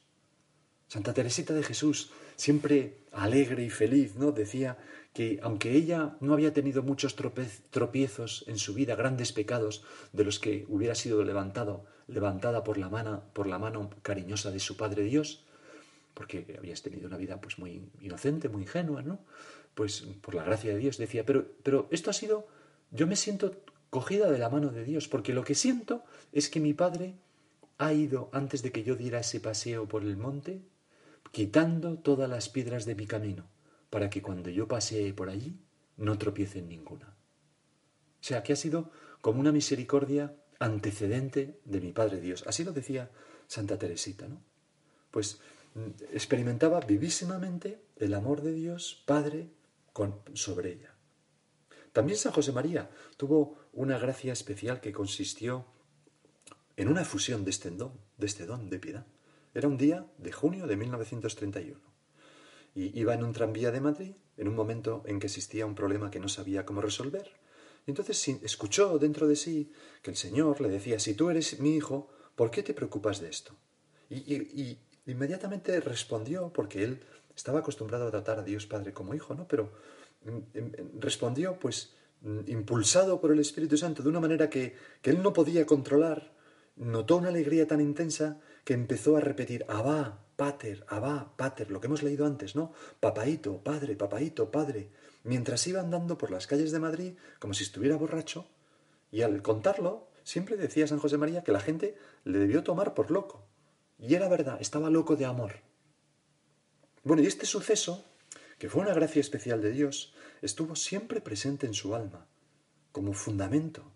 Santa 0.89 1.13
Teresita 1.13 1.53
de 1.53 1.62
Jesús, 1.62 2.12
siempre 2.36 2.98
alegre 3.12 3.63
y 3.63 3.69
feliz, 3.69 4.15
¿no? 4.15 4.31
Decía 4.31 4.79
que 5.13 5.39
aunque 5.43 5.74
ella 5.74 6.17
no 6.19 6.34
había 6.34 6.51
tenido 6.51 6.81
muchos 6.81 7.15
tropiezos 7.15 8.43
en 8.48 8.58
su 8.58 8.74
vida, 8.74 8.96
grandes 8.96 9.31
pecados 9.31 9.84
de 10.13 10.24
los 10.24 10.39
que 10.39 10.65
hubiera 10.67 10.96
sido 10.96 11.24
levantado, 11.24 11.86
levantada 12.08 12.63
por 12.63 12.79
la 12.79 12.89
mano, 12.89 13.24
por 13.34 13.46
la 13.46 13.60
mano 13.60 13.91
cariñosa 14.01 14.50
de 14.50 14.60
su 14.60 14.77
Padre 14.77 15.03
Dios, 15.03 15.46
porque 16.15 16.55
habías 16.58 16.81
tenido 16.81 17.08
una 17.08 17.17
vida 17.17 17.39
pues 17.39 17.60
muy 17.60 17.88
inocente, 18.01 18.50
muy 18.50 18.63
ingenua, 18.63 19.03
¿no? 19.03 19.19
Pues 19.75 20.01
por 20.22 20.34
la 20.34 20.43
gracia 20.43 20.72
de 20.72 20.79
Dios 20.79 20.98
decía, 20.98 21.24
pero, 21.24 21.46
pero 21.62 21.88
esto 21.91 22.10
ha 22.10 22.13
sido, 22.13 22.48
yo 22.89 23.05
me 23.05 23.15
siento 23.15 23.62
cogida 23.91 24.31
de 24.31 24.39
la 24.39 24.50
mano 24.50 24.69
de 24.69 24.84
Dios, 24.84 25.08
porque 25.08 25.34
lo 25.34 25.43
que 25.43 25.53
siento 25.53 26.03
es 26.31 26.50
que 26.50 26.60
mi 26.60 26.74
Padre 26.74 27.13
ha 27.77 27.93
ido 27.93 28.29
antes 28.34 28.63
de 28.63 28.72
que 28.72 28.84
yo 28.84 28.96
diera 28.96 29.19
ese 29.19 29.39
paseo 29.39 29.88
por 29.88 30.03
el 30.03 30.17
monte, 30.17 30.62
quitando 31.31 32.00
todas 32.00 32.29
las 32.29 32.50
piedras 32.50 32.86
de 32.86 32.95
mi 32.95 33.05
camino, 33.05 33.50
para 33.89 34.09
que 34.09 34.21
cuando 34.21 34.50
yo 34.50 34.67
pasee 34.67 35.13
por 35.13 35.29
allí 35.29 35.59
no 35.98 36.17
tropiece 36.17 36.59
en 36.59 36.69
ninguna. 36.69 37.07
O 37.07 38.24
sea, 38.24 38.43
que 38.43 38.53
ha 38.53 38.55
sido 38.55 38.91
como 39.21 39.39
una 39.39 39.51
misericordia 39.51 40.36
antecedente 40.59 41.59
de 41.65 41.81
mi 41.81 41.91
Padre 41.91 42.19
Dios. 42.19 42.43
Así 42.48 42.63
lo 42.63 42.74
decía 42.74 43.12
Santa 43.48 43.77
Teresita, 43.77 44.27
¿no? 44.27 44.41
Pues 45.12 45.39
mm, 45.75 46.13
experimentaba 46.13 46.79
vivísimamente 46.81 47.81
el 47.98 48.13
amor 48.13 48.41
de 48.41 48.53
Dios 48.53 49.03
Padre 49.05 49.50
sobre 50.33 50.74
ella. 50.74 50.93
También 51.91 52.17
San 52.17 52.31
José 52.31 52.51
María 52.51 52.89
tuvo 53.17 53.57
una 53.74 53.98
gracia 53.98 54.31
especial 54.31 54.79
que 54.79 54.93
consistió 54.93 55.65
en 56.77 56.88
una 56.88 57.03
fusión 57.03 57.43
de 57.43 57.50
este 57.50 57.71
don, 57.71 58.00
de 58.17 58.27
este 58.27 58.45
don 58.45 58.69
de 58.69 58.79
piedad. 58.79 59.05
Era 59.53 59.68
un 59.68 59.77
día 59.77 60.06
de 60.18 60.32
junio 60.32 60.68
de 60.68 60.75
1931. 60.77 61.79
Y 62.75 63.00
iba 63.00 63.13
en 63.13 63.24
un 63.24 63.34
tranvía 63.34 63.72
de 63.72 63.82
Madrid 63.82 64.13
en 64.38 64.48
un 64.48 64.56
momento 64.56 65.03
en 65.06 65.20
que 65.20 65.27
existía 65.27 65.65
un 65.65 65.75
problema 65.75 66.10
que 66.12 66.20
no 66.20 66.29
sabía 66.29 66.65
cómo 66.65 66.82
resolver. 66.82 67.29
Y 67.86 67.91
entonces 67.91 68.27
escuchó 68.44 68.98
dentro 69.00 69.27
de 69.27 69.36
sí 69.36 69.72
que 70.01 70.12
el 70.12 70.18
Señor 70.18 70.62
le 70.62 70.70
decía, 70.70 71.00
si 71.00 71.13
tú 71.13 71.29
eres 71.29 71.60
mi 71.60 71.75
hijo, 71.75 72.10
¿por 72.36 72.51
qué 72.51 72.63
te 72.63 72.74
preocupas 72.74 73.20
de 73.20 73.29
esto? 73.29 73.56
Y, 74.10 74.18
y- 74.34 74.79
inmediatamente 75.08 75.79
respondió, 75.82 76.53
porque 76.53 76.84
él 76.84 77.00
estaba 77.36 77.60
acostumbrado 77.60 78.08
a 78.08 78.12
tratar 78.12 78.39
a 78.39 78.44
Dios 78.44 78.68
Padre 78.68 78.94
como 78.94 79.13
hijo, 79.15 79.34
¿no? 79.34 79.48
Pero 79.48 79.72
mm, 80.24 80.29
mm, 80.60 81.00
respondió, 81.00 81.58
pues, 81.60 81.96
mm, 82.22 82.41
impulsado 82.48 83.20
por 83.20 83.32
el 83.32 83.39
Espíritu 83.39 83.75
Santo 83.77 84.03
de 84.03 84.10
una 84.10 84.20
manera 84.20 84.50
que, 84.50 84.75
que 85.01 85.10
él 85.10 85.22
no 85.24 85.34
podía 85.34 85.65
controlar, 85.65 86.32
notó 86.75 87.18
una 87.18 87.29
alegría 87.29 87.68
tan 87.68 87.82
intensa 87.82 88.39
que 88.63 88.74
empezó 88.74 89.18
a 89.18 89.22
repetir, 89.22 89.66
Abba, 89.68 90.25
Pater, 90.36 90.86
Abba, 90.88 91.34
Pater, 91.36 91.72
lo 91.72 91.80
que 91.80 91.88
hemos 91.88 92.04
leído 92.04 92.25
antes, 92.25 92.56
¿no? 92.56 92.72
Papaíto, 93.00 93.63
Padre, 93.63 93.96
Papaíto, 93.96 94.51
Padre, 94.51 94.89
mientras 95.24 95.66
iba 95.68 95.82
andando 95.82 96.18
por 96.18 96.32
las 96.32 96.48
calles 96.48 96.72
de 96.72 96.80
Madrid 96.80 97.13
como 97.39 97.54
si 97.54 97.63
estuviera 97.63 97.98
borracho, 97.98 98.48
y 99.12 99.22
al 99.22 99.42
contarlo, 99.42 100.10
siempre 100.24 100.56
decía 100.56 100.88
San 100.88 101.00
José 101.00 101.18
María 101.18 101.44
que 101.44 101.51
la 101.51 101.60
gente 101.60 101.98
le 102.24 102.38
debió 102.38 102.63
tomar 102.63 102.94
por 102.94 103.12
loco. 103.12 103.48
Y 103.98 104.16
era 104.16 104.30
verdad, 104.30 104.58
estaba 104.62 104.89
loco 104.89 105.16
de 105.16 105.25
amor. 105.25 105.56
Bueno, 107.04 107.22
y 107.22 107.25
este 107.25 107.46
suceso, 107.46 108.06
que 108.58 108.70
fue 108.70 108.82
una 108.82 108.94
gracia 108.94 109.20
especial 109.20 109.62
de 109.62 109.72
Dios, 109.72 110.13
estuvo 110.42 110.75
siempre 110.75 111.22
presente 111.22 111.66
en 111.66 111.74
su 111.74 111.96
alma, 111.96 112.28
como 112.92 113.13
fundamento. 113.13 113.92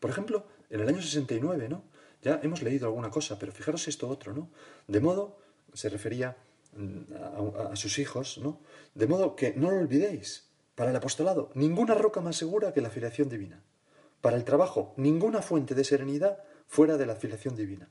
Por 0.00 0.10
ejemplo, 0.10 0.46
en 0.68 0.80
el 0.80 0.88
año 0.88 1.00
69, 1.00 1.68
¿no? 1.68 1.84
Ya 2.22 2.40
hemos 2.42 2.62
leído 2.62 2.86
alguna 2.86 3.10
cosa, 3.10 3.38
pero 3.38 3.52
fijaros 3.52 3.86
esto 3.88 4.08
otro, 4.08 4.32
¿no? 4.34 4.50
De 4.86 5.00
modo, 5.00 5.38
se 5.72 5.88
refería 5.88 6.36
mm, 6.72 7.12
a, 7.70 7.76
sus 7.76 7.98
hijos, 7.98 8.38
¿no? 8.38 8.60
De 8.94 9.06
modo 9.06 9.36
que 9.36 9.54
no 9.54 9.70
lo 9.70 9.78
olvidéis. 9.78 10.48
Para 10.74 10.90
el 10.90 10.96
apostolado, 10.96 11.50
ninguna 11.54 11.94
roca 11.94 12.20
más 12.20 12.36
segura 12.36 12.72
que 12.72 12.80
la 12.80 12.90
filiación 12.90 13.28
divina. 13.28 13.62
Para 14.20 14.36
el 14.36 14.44
trabajo, 14.44 14.92
ninguna 14.96 15.40
fuente 15.40 15.74
de 15.74 15.84
serenidad 15.84 16.38
fuera 16.66 16.96
de 16.96 17.06
la 17.06 17.16
filiación 17.16 17.56
divina. 17.56 17.88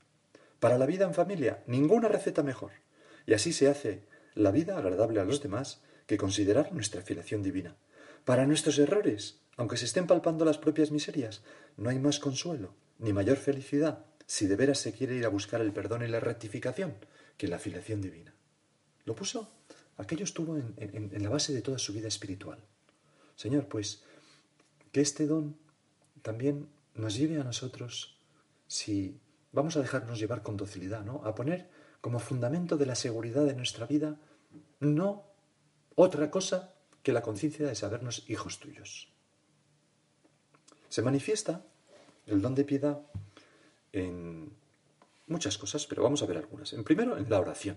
Para 0.60 0.78
la 0.78 0.86
vida 0.86 1.04
en 1.04 1.14
familia, 1.14 1.62
ninguna 1.66 2.08
receta 2.08 2.42
mejor. 2.42 2.72
Y 3.26 3.34
así 3.34 3.52
se 3.52 3.68
hace 3.68 4.04
la 4.34 4.50
vida 4.50 4.76
agradable 4.76 5.20
a 5.20 5.24
los 5.24 5.42
demás 5.42 5.80
que 6.06 6.16
considerar 6.16 6.72
nuestra 6.72 7.02
filiación 7.02 7.42
divina. 7.42 7.76
Para 8.24 8.46
nuestros 8.46 8.78
errores, 8.78 9.40
aunque 9.56 9.76
se 9.76 9.86
estén 9.86 10.06
palpando 10.06 10.44
las 10.44 10.58
propias 10.58 10.90
miserias, 10.90 11.42
no 11.76 11.90
hay 11.90 11.98
más 11.98 12.18
consuelo, 12.18 12.74
ni 12.98 13.12
mayor 13.12 13.36
felicidad, 13.36 14.04
si 14.26 14.46
de 14.46 14.56
veras 14.56 14.78
se 14.78 14.92
quiere 14.92 15.14
ir 15.14 15.24
a 15.24 15.28
buscar 15.30 15.60
el 15.60 15.72
perdón 15.72 16.02
y 16.04 16.08
la 16.08 16.20
rectificación, 16.20 16.94
que 17.36 17.48
la 17.48 17.58
filiación 17.58 18.00
divina. 18.00 18.34
Lo 19.04 19.14
puso, 19.14 19.52
aquello 19.96 20.24
estuvo 20.24 20.56
en, 20.56 20.74
en- 20.78 21.10
en 21.14 21.22
la 21.22 21.28
base 21.30 21.52
de 21.52 21.62
toda 21.62 21.78
su 21.78 21.92
vida 21.92 22.08
espiritual. 22.08 22.58
Señor, 23.36 23.68
pues 23.68 24.02
que 24.92 25.00
este 25.00 25.26
don 25.26 25.56
también 26.22 26.68
nos 26.94 27.14
lleve 27.16 27.40
a 27.40 27.44
nosotros, 27.44 28.18
si 28.66 29.20
vamos 29.52 29.76
a 29.76 29.80
dejarnos 29.80 30.18
llevar 30.18 30.42
con 30.42 30.56
docilidad, 30.56 31.04
¿no? 31.04 31.22
A 31.24 31.34
poner 31.34 31.68
como 32.00 32.18
fundamento 32.18 32.76
de 32.76 32.86
la 32.86 32.94
seguridad 32.94 33.44
de 33.44 33.54
nuestra 33.54 33.86
vida 33.86 34.18
no 34.80 35.24
otra 35.94 36.30
cosa 36.30 36.74
que 37.02 37.12
la 37.12 37.22
conciencia 37.22 37.66
de 37.66 37.74
sabernos 37.74 38.24
hijos 38.28 38.58
tuyos. 38.58 39.12
Se 40.88 41.02
manifiesta 41.02 41.64
el 42.26 42.40
don 42.42 42.54
de 42.54 42.64
piedad 42.64 43.00
en 43.96 44.52
muchas 45.26 45.58
cosas, 45.58 45.86
pero 45.86 46.02
vamos 46.02 46.22
a 46.22 46.26
ver 46.26 46.36
algunas. 46.36 46.72
En 46.72 46.84
primero, 46.84 47.16
en 47.16 47.28
la 47.28 47.40
oración. 47.40 47.76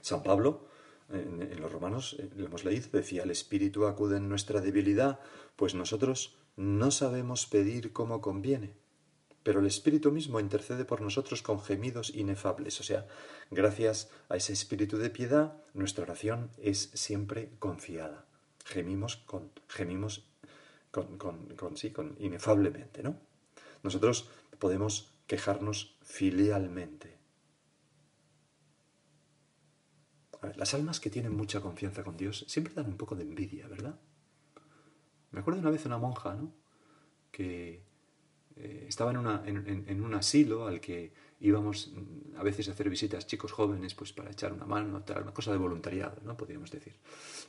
San 0.00 0.22
Pablo, 0.22 0.66
en, 1.10 1.60
los 1.60 1.70
romanos, 1.72 2.16
eh, 2.18 2.28
lo 2.36 2.46
hemos 2.46 2.64
leído, 2.64 2.88
decía, 2.92 3.22
el 3.22 3.30
Espíritu 3.30 3.86
acude 3.86 4.16
en 4.16 4.28
nuestra 4.28 4.60
debilidad, 4.60 5.20
pues 5.56 5.74
nosotros 5.74 6.36
no 6.56 6.90
sabemos 6.90 7.46
pedir 7.46 7.92
como 7.92 8.20
conviene, 8.20 8.74
pero 9.42 9.60
el 9.60 9.66
Espíritu 9.66 10.10
mismo 10.10 10.40
intercede 10.40 10.84
por 10.84 11.00
nosotros 11.00 11.42
con 11.42 11.60
gemidos 11.60 12.14
inefables. 12.14 12.80
O 12.80 12.82
sea, 12.82 13.06
gracias 13.50 14.10
a 14.28 14.36
ese 14.36 14.52
Espíritu 14.52 14.98
de 14.98 15.10
piedad, 15.10 15.56
nuestra 15.74 16.04
oración 16.04 16.50
es 16.58 16.90
siempre 16.94 17.50
confiada. 17.58 18.26
Gemimos 18.64 19.16
con, 19.16 19.50
gemimos 19.68 20.24
con, 20.90 21.16
con, 21.18 21.46
con- 21.56 21.76
sí, 21.76 21.90
con 21.90 22.16
inefablemente, 22.18 23.02
¿no? 23.02 23.16
Nosotros 23.82 24.28
podemos 24.58 25.12
quejarnos 25.26 25.98
filialmente. 26.02 27.18
A 30.40 30.46
ver, 30.46 30.56
las 30.56 30.72
almas 30.72 31.00
que 31.00 31.10
tienen 31.10 31.36
mucha 31.36 31.60
confianza 31.60 32.02
con 32.02 32.16
Dios 32.16 32.46
siempre 32.48 32.72
dan 32.72 32.86
un 32.86 32.96
poco 32.96 33.14
de 33.14 33.24
envidia, 33.24 33.68
¿verdad? 33.68 34.00
Me 35.30 35.40
acuerdo 35.40 35.60
una 35.60 35.70
vez 35.70 35.84
una 35.86 35.98
monja, 35.98 36.34
¿no? 36.34 36.52
Que 37.32 37.82
eh, 38.56 38.86
estaba 38.88 39.12
en, 39.12 39.18
una- 39.18 39.42
en- 39.46 39.84
en- 39.88 40.02
un 40.02 40.14
asilo 40.14 40.66
al 40.68 40.80
que 40.80 41.12
íbamos 41.40 41.92
mm, 41.94 42.36
a 42.38 42.42
veces 42.44 42.68
a 42.68 42.72
hacer 42.72 42.90
visitas 42.90 43.26
chicos 43.26 43.52
jóvenes, 43.52 43.94
pues 43.94 44.12
para 44.12 44.30
echar 44.30 44.52
una 44.52 44.66
mano, 44.66 45.02
tal, 45.04 45.22
una 45.24 45.34
cosa 45.34 45.52
de 45.52 45.58
voluntariado, 45.58 46.20
¿no? 46.24 46.36
Podríamos 46.36 46.70
decir. 46.70 46.96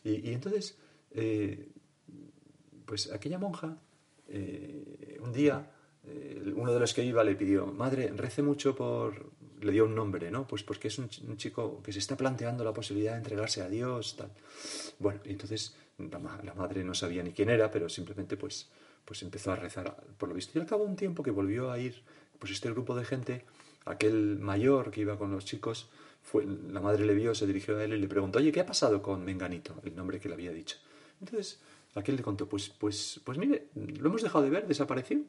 Y, 0.04 0.30
y 0.30 0.34
entonces, 0.34 0.78
eh, 1.12 1.72
pues 2.86 3.12
aquella 3.12 3.40
monja, 3.40 3.78
eh, 4.28 5.18
un 5.22 5.32
día, 5.32 5.72
eh, 6.06 6.54
uno 6.56 6.74
de 6.74 6.80
los 6.80 6.94
que 6.94 7.04
iba 7.04 7.24
le 7.24 7.36
pidió, 7.36 7.68
madre, 7.68 8.12
rece 8.16 8.42
mucho 8.42 8.76
por 8.76 9.32
le 9.62 9.72
dio 9.74 9.86
un 9.86 9.94
nombre, 9.96 10.32
¿no? 10.32 10.48
Pues 10.48 10.64
porque 10.64 10.88
es 10.88 10.98
un, 11.00 11.10
ch- 11.10 11.28
un 11.28 11.36
chico 11.36 11.82
que 11.84 11.92
se 11.92 12.00
está 12.00 12.16
planteando 12.16 12.64
la 12.64 12.74
posibilidad 12.74 13.12
de 13.14 13.18
entregarse 13.18 13.62
a 13.62 13.68
Dios, 13.68 14.16
tal. 14.16 14.30
Bueno, 15.00 15.20
y 15.26 15.32
entonces 15.32 15.76
la, 15.98 16.18
ma- 16.20 16.40
la 16.44 16.54
madre 16.54 16.84
no 16.86 16.94
sabía 16.94 17.24
ni 17.24 17.32
quién 17.34 17.50
era, 17.50 17.70
pero 17.70 17.90
simplemente 17.90 18.38
pues, 18.38 18.70
pues 19.04 19.22
empezó 19.22 19.52
a 19.52 19.58
rezar 19.58 19.98
por 20.18 20.30
lo 20.30 20.36
visto. 20.36 20.58
Y 20.58 20.62
al 20.62 20.68
cabo 20.68 20.86
un 20.86 20.96
tiempo 20.96 21.24
que 21.24 21.32
volvió 21.32 21.72
a 21.72 21.78
ir, 21.80 22.02
pues 22.40 22.54
este 22.54 22.70
grupo 22.72 22.96
de 22.96 23.04
gente, 23.04 23.44
aquel 23.86 24.40
mayor 24.40 24.92
que 24.92 25.02
iba 25.02 25.18
con 25.18 25.32
los 25.32 25.44
chicos, 25.44 25.90
fue, 26.22 26.46
la 26.46 26.80
madre 26.80 27.06
le 27.06 27.14
vio, 27.14 27.36
se 27.36 27.46
dirigió 27.46 27.78
a 27.78 27.84
él 27.84 27.94
y 27.94 28.00
le 28.00 28.08
preguntó, 28.08 28.40
oye, 28.40 28.52
¿qué 28.54 28.62
ha 28.62 28.66
pasado 28.66 29.02
con 29.02 29.26
Menganito? 29.26 29.76
El 29.84 29.96
nombre 29.96 30.20
que 30.22 30.30
le 30.30 30.36
había 30.36 30.52
dicho. 30.54 30.78
Entonces, 31.20 31.60
aquel 31.96 32.16
le 32.16 32.24
contó, 32.24 32.48
pues, 32.48 32.70
pues, 32.70 33.20
pues 33.26 33.38
mire, 33.38 33.68
lo 33.76 34.08
hemos 34.08 34.22
dejado 34.22 34.44
de 34.46 34.50
ver, 34.52 34.68
desapareció 34.68 35.20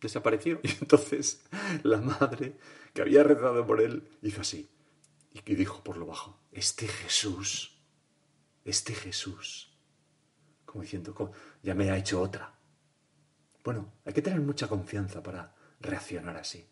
desapareció. 0.00 0.60
Y 0.64 0.70
entonces 0.80 1.44
la 1.82 1.98
madre, 1.98 2.56
que 2.94 3.02
había 3.02 3.22
rezado 3.22 3.66
por 3.66 3.80
él, 3.80 4.08
hizo 4.22 4.40
así. 4.40 4.68
Y 5.44 5.54
dijo 5.54 5.82
por 5.84 5.96
lo 5.98 6.06
bajo, 6.06 6.40
este 6.52 6.88
Jesús, 6.88 7.78
este 8.64 8.94
Jesús. 8.94 9.76
Como 10.64 10.82
diciendo, 10.82 11.14
"Co- 11.14 11.32
ya 11.62 11.74
me 11.74 11.90
ha 11.90 11.96
hecho 11.98 12.20
otra. 12.20 12.58
Bueno, 13.62 13.92
hay 14.04 14.12
que 14.14 14.22
tener 14.22 14.40
mucha 14.40 14.68
confianza 14.68 15.22
para 15.22 15.54
reaccionar 15.80 16.36
así. 16.36 16.66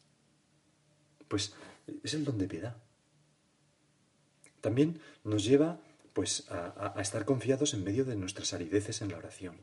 Pues 1.28 1.54
es 2.02 2.14
el 2.14 2.24
don 2.24 2.38
de 2.38 2.48
piedad. 2.48 2.76
También 4.60 5.00
nos 5.24 5.44
lleva 5.44 5.80
pues 6.14 6.48
a- 6.50 6.94
a 6.96 7.00
estar 7.02 7.24
confiados 7.24 7.74
en 7.74 7.82
medio 7.84 8.04
de 8.04 8.14
nuestras 8.16 8.52
arideces 8.54 9.02
en 9.02 9.10
la 9.10 9.18
oración, 9.18 9.60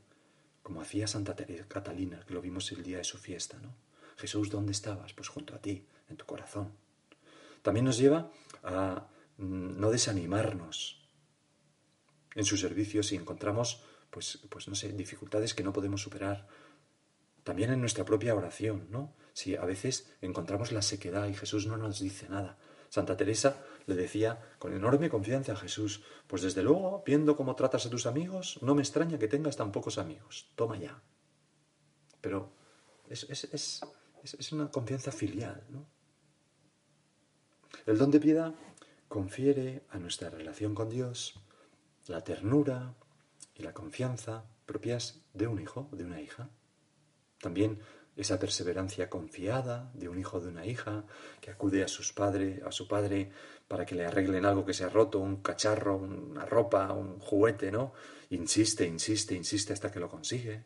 como 0.63 0.81
hacía 0.81 1.07
Santa 1.07 1.35
Catalina, 1.67 2.23
que 2.25 2.33
lo 2.33 2.41
vimos 2.41 2.71
el 2.71 2.83
día 2.83 2.97
de 2.97 3.03
su 3.03 3.17
fiesta, 3.17 3.57
¿no? 3.59 3.73
Jesús, 4.17 4.49
¿dónde 4.49 4.71
estabas? 4.71 5.13
Pues 5.13 5.27
junto 5.29 5.55
a 5.55 5.59
ti, 5.59 5.85
en 6.09 6.17
tu 6.17 6.25
corazón. 6.25 6.71
También 7.61 7.85
nos 7.85 7.97
lleva 7.97 8.31
a 8.63 9.07
mm, 9.37 9.79
no 9.79 9.89
desanimarnos 9.89 11.01
en 12.35 12.45
su 12.45 12.57
servicio 12.57 13.03
si 13.03 13.15
encontramos, 13.15 13.83
pues, 14.09 14.39
pues 14.49 14.67
no 14.67 14.75
sé, 14.75 14.91
dificultades 14.93 15.53
que 15.53 15.63
no 15.63 15.73
podemos 15.73 16.01
superar. 16.01 16.47
También 17.43 17.71
en 17.71 17.81
nuestra 17.81 18.05
propia 18.05 18.35
oración, 18.35 18.87
¿no? 18.91 19.13
Si 19.33 19.55
a 19.55 19.65
veces 19.65 20.13
encontramos 20.21 20.71
la 20.71 20.81
sequedad 20.81 21.27
y 21.27 21.33
Jesús 21.33 21.65
no 21.65 21.77
nos 21.77 21.99
dice 21.99 22.29
nada. 22.29 22.57
Santa 22.91 23.15
Teresa 23.15 23.55
le 23.87 23.95
decía 23.95 24.37
con 24.59 24.73
enorme 24.73 25.09
confianza 25.09 25.53
a 25.53 25.55
Jesús, 25.55 26.03
pues 26.27 26.41
desde 26.41 26.61
luego, 26.61 27.03
viendo 27.05 27.37
cómo 27.37 27.55
tratas 27.55 27.85
a 27.85 27.89
tus 27.89 28.05
amigos, 28.05 28.59
no 28.61 28.75
me 28.75 28.81
extraña 28.81 29.17
que 29.17 29.29
tengas 29.29 29.55
tan 29.55 29.71
pocos 29.71 29.97
amigos. 29.97 30.51
Toma 30.55 30.75
ya. 30.77 31.01
Pero 32.19 32.51
es, 33.07 33.23
es, 33.29 33.45
es, 33.45 33.81
es- 34.23 34.51
una 34.51 34.69
confianza 34.69 35.13
filial, 35.13 35.63
¿no? 35.69 35.87
El 37.85 37.97
don 37.97 38.11
de 38.11 38.19
piedad 38.19 38.53
confiere 39.07 39.85
a 39.89 39.97
nuestra 39.97 40.29
relación 40.29 40.75
con 40.75 40.89
Dios 40.89 41.39
la 42.07 42.25
ternura 42.25 42.93
y 43.55 43.63
la 43.63 43.73
confianza 43.73 44.43
propias 44.65 45.21
de 45.33 45.47
un 45.47 45.61
hijo, 45.61 45.87
de 45.93 46.03
una 46.03 46.19
hija. 46.19 46.49
También 47.39 47.79
esa 48.21 48.39
perseverancia 48.39 49.09
confiada 49.09 49.91
de 49.93 50.07
un 50.07 50.19
hijo 50.19 50.37
o 50.37 50.39
de 50.41 50.49
una 50.49 50.65
hija 50.65 51.03
que 51.39 51.51
acude 51.51 51.83
a 51.83 51.87
sus 51.87 52.13
padres, 52.13 52.61
a 52.63 52.71
su 52.71 52.87
padre 52.87 53.31
para 53.67 53.85
que 53.85 53.95
le 53.95 54.05
arreglen 54.05 54.45
algo 54.45 54.65
que 54.65 54.73
se 54.73 54.83
ha 54.83 54.89
roto, 54.89 55.19
un 55.19 55.37
cacharro, 55.37 55.97
una 55.97 56.45
ropa, 56.45 56.91
un 56.93 57.19
juguete, 57.19 57.71
¿no? 57.71 57.93
Insiste, 58.29 58.85
insiste, 58.85 59.35
insiste 59.35 59.73
hasta 59.73 59.91
que 59.91 59.99
lo 59.99 60.09
consigue. 60.09 60.63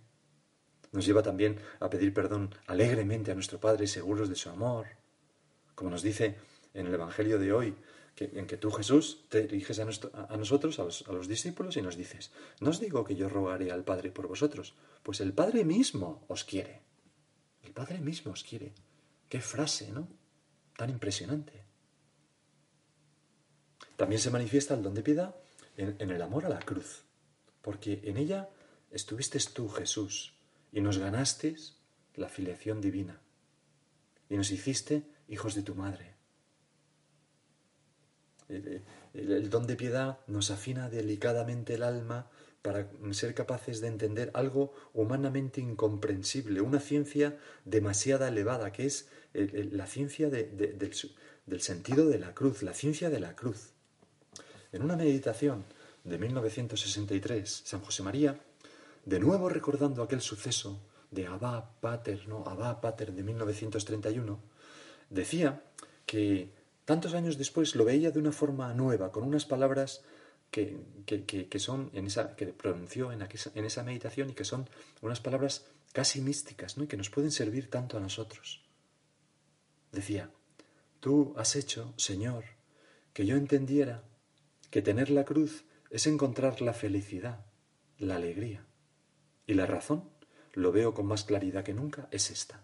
Nos 0.92 1.06
lleva 1.06 1.22
también 1.22 1.60
a 1.80 1.90
pedir 1.90 2.14
perdón 2.14 2.54
alegremente 2.68 3.32
a 3.32 3.36
nuestro 3.36 3.60
Padre, 3.60 3.88
seguros 3.88 4.30
de 4.30 4.36
su 4.36 4.50
amor. 4.50 4.88
Como 5.76 5.90
nos 5.90 6.02
dice 6.02 6.36
en 6.74 6.88
el 6.88 6.94
Evangelio 6.94 7.38
de 7.38 7.52
hoy, 7.52 7.76
que, 8.16 8.32
en 8.34 8.48
que 8.48 8.58
tú, 8.58 8.72
Jesús, 8.72 9.26
te 9.30 9.42
diriges 9.42 9.80
a, 9.80 9.86
nosotros, 10.38 10.80
a 10.80 11.12
los 11.12 11.28
discípulos, 11.28 11.76
y 11.76 11.82
nos 11.82 11.98
dices, 11.98 12.32
no 12.62 12.70
os 12.70 12.80
digo 12.80 13.04
que 13.04 13.16
yo 13.16 13.28
rogaré 13.28 13.72
al 13.72 13.84
Padre 13.84 14.12
por 14.12 14.28
vosotros, 14.28 14.74
pues 15.04 15.20
el 15.20 15.34
Padre 15.34 15.66
mismo 15.66 16.24
os 16.28 16.46
quiere. 16.46 16.85
El 17.66 17.72
Padre 17.72 18.00
mismo 18.00 18.32
os 18.32 18.44
quiere. 18.44 18.74
Qué 19.28 19.42
frase, 19.42 19.92
¿no? 19.92 20.08
Tan 20.78 20.90
impresionante. 20.90 21.64
También 23.98 24.22
se 24.22 24.30
manifiesta 24.30 24.76
el 24.76 24.84
don 24.84 24.94
de 24.94 25.02
piedad 25.02 25.36
en, 25.78 26.12
el 26.12 26.22
amor 26.22 26.46
a 26.46 26.50
la 26.50 26.60
cruz, 26.60 27.04
porque 27.62 28.02
en 28.04 28.18
ella 28.18 28.50
estuviste 28.92 29.40
tú, 29.54 29.68
Jesús, 29.70 30.34
y 30.72 30.82
nos 30.82 30.98
ganaste 30.98 31.56
la 32.16 32.30
filiación 32.30 32.82
divina, 32.82 33.20
y 34.30 34.38
nos 34.38 34.52
hiciste 34.52 35.04
hijos 35.28 35.56
de 35.56 35.64
tu 35.64 35.76
madre. 35.76 36.16
El, 39.16 39.50
don 39.50 39.66
de 39.68 39.76
piedad 39.76 40.20
nos 40.28 40.52
afina 40.52 40.90
delicadamente 40.90 41.76
el 41.76 41.84
alma 41.84 42.30
para 42.62 42.90
ser 43.12 43.34
capaces 43.36 43.80
de 43.80 43.88
entender 43.88 44.32
algo 44.34 44.74
humanamente 44.94 45.62
incomprensible, 45.62 46.62
una 46.62 46.80
ciencia 46.80 47.38
demasiada 47.64 48.28
elevada, 48.28 48.72
que 48.72 48.86
es 48.88 49.08
la 49.34 49.86
ciencia 49.86 50.30
de- 50.30 50.46
de- 50.46 50.74
del, 50.74 50.92
del 51.46 51.62
sentido 51.62 52.08
de 52.08 52.18
la 52.20 52.34
cruz, 52.34 52.64
la 52.64 52.74
ciencia 52.74 53.10
de 53.10 53.20
la 53.20 53.36
cruz. 53.36 53.70
En 54.72 54.82
una 54.82 54.96
meditación 54.96 55.64
de 56.04 56.18
1963, 56.18 57.62
San 57.66 57.82
José 57.82 58.04
María, 58.04 58.40
de 59.06 59.20
nuevo 59.20 59.48
recordando 59.50 60.02
aquel 60.02 60.22
suceso 60.22 60.82
de 61.12 61.28
Abba 61.28 61.72
Pater, 61.80 62.28
¿no? 62.28 62.44
Abba 62.48 62.82
Pater 62.82 63.14
de 63.14 63.22
1931, 63.24 64.40
decía 65.10 65.62
que 66.08 66.50
tantos 66.86 67.14
años 67.14 67.38
después 67.38 67.76
lo 67.76 67.86
veía 67.86 68.12
de 68.12 68.20
una 68.20 68.32
forma 68.32 68.74
nueva, 68.74 69.12
con 69.12 69.24
unas 69.24 69.46
palabras 69.46 70.04
que, 70.52 70.78
que- 71.06 71.60
son 71.60 71.90
en 71.94 72.08
esa, 72.08 72.36
que 72.36 72.48
pronunció 72.48 73.12
en, 73.12 73.22
en 73.22 73.66
esa 73.66 73.84
meditación 73.84 74.30
y 74.30 74.34
que 74.34 74.46
son 74.46 74.70
unas 75.02 75.20
palabras 75.20 75.66
casi 75.92 76.22
místicas, 76.22 76.78
¿no? 76.78 76.84
y 76.84 76.88
que 76.88 76.98
nos 76.98 77.10
pueden 77.10 77.32
servir 77.32 77.70
tanto 77.70 77.98
a 77.98 78.00
nosotros. 78.02 78.64
Decía, 79.92 80.30
tú 81.00 81.34
has 81.38 81.56
hecho, 81.56 81.94
Señor, 81.98 82.44
que 83.14 83.26
yo 83.26 83.36
entendiera 83.36 84.04
que 84.70 84.82
tener 84.82 85.10
la 85.10 85.26
cruz 85.26 85.64
es 85.90 86.06
encontrar 86.08 86.62
la 86.62 86.74
felicidad, 86.74 87.46
la 87.98 88.18
alegría. 88.18 88.66
Y 89.48 89.54
la 89.54 89.66
razón, 89.66 90.10
lo 90.54 90.72
veo 90.72 90.94
con 90.94 91.06
más 91.06 91.24
claridad 91.24 91.64
que 91.64 91.74
nunca, 91.74 92.08
es 92.12 92.30
esta. 92.32 92.64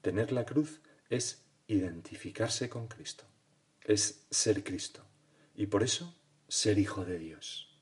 Tener 0.00 0.32
la 0.32 0.44
cruz 0.46 0.80
es 1.10 1.44
identificarse 1.66 2.68
con 2.68 2.88
Cristo, 2.88 3.24
es 3.84 4.26
ser 4.30 4.64
Cristo 4.64 5.04
y 5.54 5.66
por 5.66 5.82
eso 5.82 6.14
ser 6.48 6.78
hijo 6.78 7.04
de 7.04 7.18
Dios. 7.18 7.80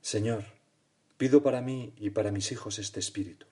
Señor, 0.00 0.44
pido 1.16 1.42
para 1.42 1.60
mí 1.60 1.92
y 1.96 2.10
para 2.10 2.30
mis 2.30 2.52
hijos 2.52 2.78
este 2.78 3.00
espíritu. 3.00 3.46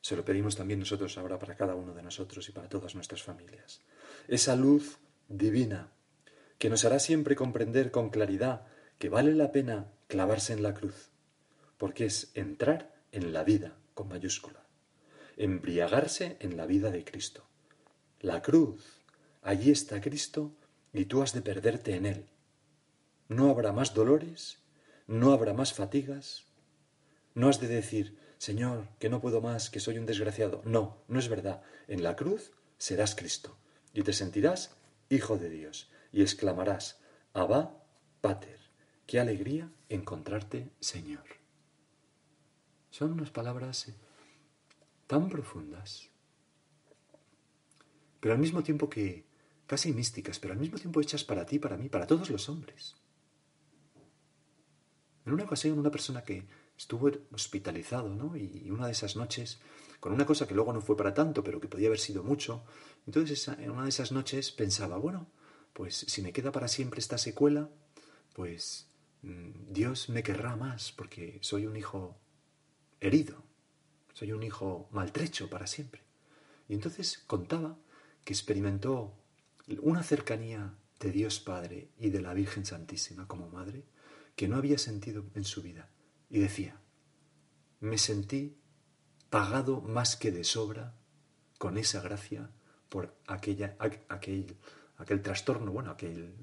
Se 0.00 0.14
lo 0.14 0.24
pedimos 0.24 0.54
también 0.54 0.78
nosotros 0.78 1.18
ahora 1.18 1.38
para 1.38 1.56
cada 1.56 1.74
uno 1.74 1.92
de 1.92 2.02
nosotros 2.02 2.48
y 2.48 2.52
para 2.52 2.68
todas 2.68 2.94
nuestras 2.94 3.22
familias. 3.22 3.82
Esa 4.28 4.54
luz 4.54 4.98
divina 5.28 5.90
que 6.58 6.70
nos 6.70 6.84
hará 6.84 6.98
siempre 6.98 7.34
comprender 7.34 7.90
con 7.90 8.10
claridad 8.10 8.66
que 8.98 9.08
vale 9.08 9.34
la 9.34 9.52
pena 9.52 9.90
clavarse 10.06 10.52
en 10.52 10.62
la 10.62 10.74
cruz, 10.74 11.10
porque 11.76 12.06
es 12.06 12.30
entrar 12.34 12.94
en 13.12 13.32
la 13.32 13.44
vida 13.44 13.76
con 13.94 14.08
mayúscula, 14.08 14.64
embriagarse 15.36 16.36
en 16.40 16.56
la 16.56 16.66
vida 16.66 16.90
de 16.90 17.04
Cristo. 17.04 17.46
La 18.20 18.42
cruz, 18.42 19.02
allí 19.42 19.70
está 19.70 20.00
Cristo 20.00 20.54
y 20.92 21.04
tú 21.04 21.22
has 21.22 21.32
de 21.32 21.42
perderte 21.42 21.96
en 21.96 22.06
Él. 22.06 22.26
No 23.28 23.50
habrá 23.50 23.72
más 23.72 23.92
dolores, 23.92 24.58
no 25.06 25.32
habrá 25.32 25.52
más 25.52 25.74
fatigas, 25.74 26.46
no 27.34 27.48
has 27.48 27.60
de 27.60 27.68
decir, 27.68 28.18
Señor, 28.38 28.88
que 28.98 29.10
no 29.10 29.20
puedo 29.20 29.40
más, 29.40 29.68
que 29.68 29.80
soy 29.80 29.98
un 29.98 30.06
desgraciado. 30.06 30.62
No, 30.64 31.02
no 31.08 31.18
es 31.18 31.28
verdad. 31.28 31.62
En 31.88 32.02
la 32.02 32.16
cruz 32.16 32.52
serás 32.78 33.14
Cristo 33.14 33.56
y 33.92 34.02
te 34.02 34.12
sentirás 34.12 34.76
hijo 35.10 35.36
de 35.36 35.50
Dios 35.50 35.90
y 36.12 36.22
exclamarás, 36.22 36.98
Abba, 37.34 37.82
Pater, 38.22 38.58
qué 39.06 39.20
alegría 39.20 39.70
encontrarte, 39.88 40.70
Señor. 40.80 41.24
Son 42.90 43.12
unas 43.12 43.30
palabras 43.30 43.88
eh, 43.88 43.94
tan 45.06 45.28
profundas, 45.28 46.08
pero 48.20 48.34
al 48.34 48.40
mismo 48.40 48.62
tiempo 48.62 48.88
que 48.88 49.26
casi 49.66 49.92
místicas, 49.92 50.38
pero 50.38 50.54
al 50.54 50.60
mismo 50.60 50.78
tiempo 50.78 51.00
hechas 51.00 51.24
para 51.24 51.44
ti, 51.44 51.58
para 51.58 51.76
mí, 51.76 51.88
para 51.88 52.06
todos 52.06 52.30
los 52.30 52.48
hombres. 52.48 52.96
En 55.24 55.32
una 55.32 55.44
ocasión, 55.44 55.78
una 55.78 55.90
persona 55.90 56.22
que 56.22 56.46
estuvo 56.78 57.10
hospitalizado, 57.32 58.14
¿no? 58.14 58.36
Y 58.36 58.70
una 58.70 58.86
de 58.86 58.92
esas 58.92 59.16
noches, 59.16 59.60
con 59.98 60.12
una 60.12 60.26
cosa 60.26 60.46
que 60.46 60.54
luego 60.54 60.72
no 60.72 60.80
fue 60.80 60.96
para 60.96 61.14
tanto, 61.14 61.42
pero 61.42 61.60
que 61.60 61.68
podía 61.68 61.88
haber 61.88 61.98
sido 61.98 62.22
mucho, 62.22 62.64
entonces 63.06 63.48
en 63.48 63.70
una 63.70 63.84
de 63.84 63.88
esas 63.88 64.12
noches 64.12 64.52
pensaba, 64.52 64.98
bueno, 64.98 65.26
pues 65.72 65.96
si 65.96 66.22
me 66.22 66.32
queda 66.32 66.52
para 66.52 66.68
siempre 66.68 67.00
esta 67.00 67.18
secuela, 67.18 67.68
pues 68.34 68.88
mm, 69.22 69.72
Dios 69.72 70.08
me 70.08 70.22
querrá 70.22 70.54
más, 70.56 70.92
porque 70.92 71.38
soy 71.42 71.66
un 71.66 71.76
hijo 71.76 72.16
herido, 73.00 73.42
soy 74.12 74.32
un 74.32 74.42
hijo 74.42 74.88
maltrecho 74.92 75.50
para 75.50 75.66
siempre. 75.66 76.02
Y 76.68 76.74
entonces 76.74 77.18
contaba 77.26 77.78
que 78.26 78.32
experimentó 78.32 79.14
una 79.82 80.02
cercanía 80.02 80.74
de 80.98 81.12
Dios 81.12 81.38
Padre 81.38 81.92
y 81.96 82.10
de 82.10 82.20
la 82.20 82.34
Virgen 82.34 82.66
Santísima 82.66 83.28
como 83.28 83.48
madre 83.48 83.84
que 84.34 84.48
no 84.48 84.56
había 84.56 84.78
sentido 84.78 85.24
en 85.36 85.44
su 85.44 85.62
vida. 85.62 85.88
Y 86.28 86.40
decía, 86.40 86.80
me 87.78 87.98
sentí 87.98 88.58
pagado 89.30 89.80
más 89.80 90.16
que 90.16 90.32
de 90.32 90.42
sobra 90.42 90.96
con 91.58 91.78
esa 91.78 92.00
gracia 92.00 92.50
por 92.88 93.16
aquella, 93.28 93.76
aquel, 93.78 94.56
aquel 94.96 95.22
trastorno, 95.22 95.70
bueno, 95.70 95.92
aquel, 95.92 96.34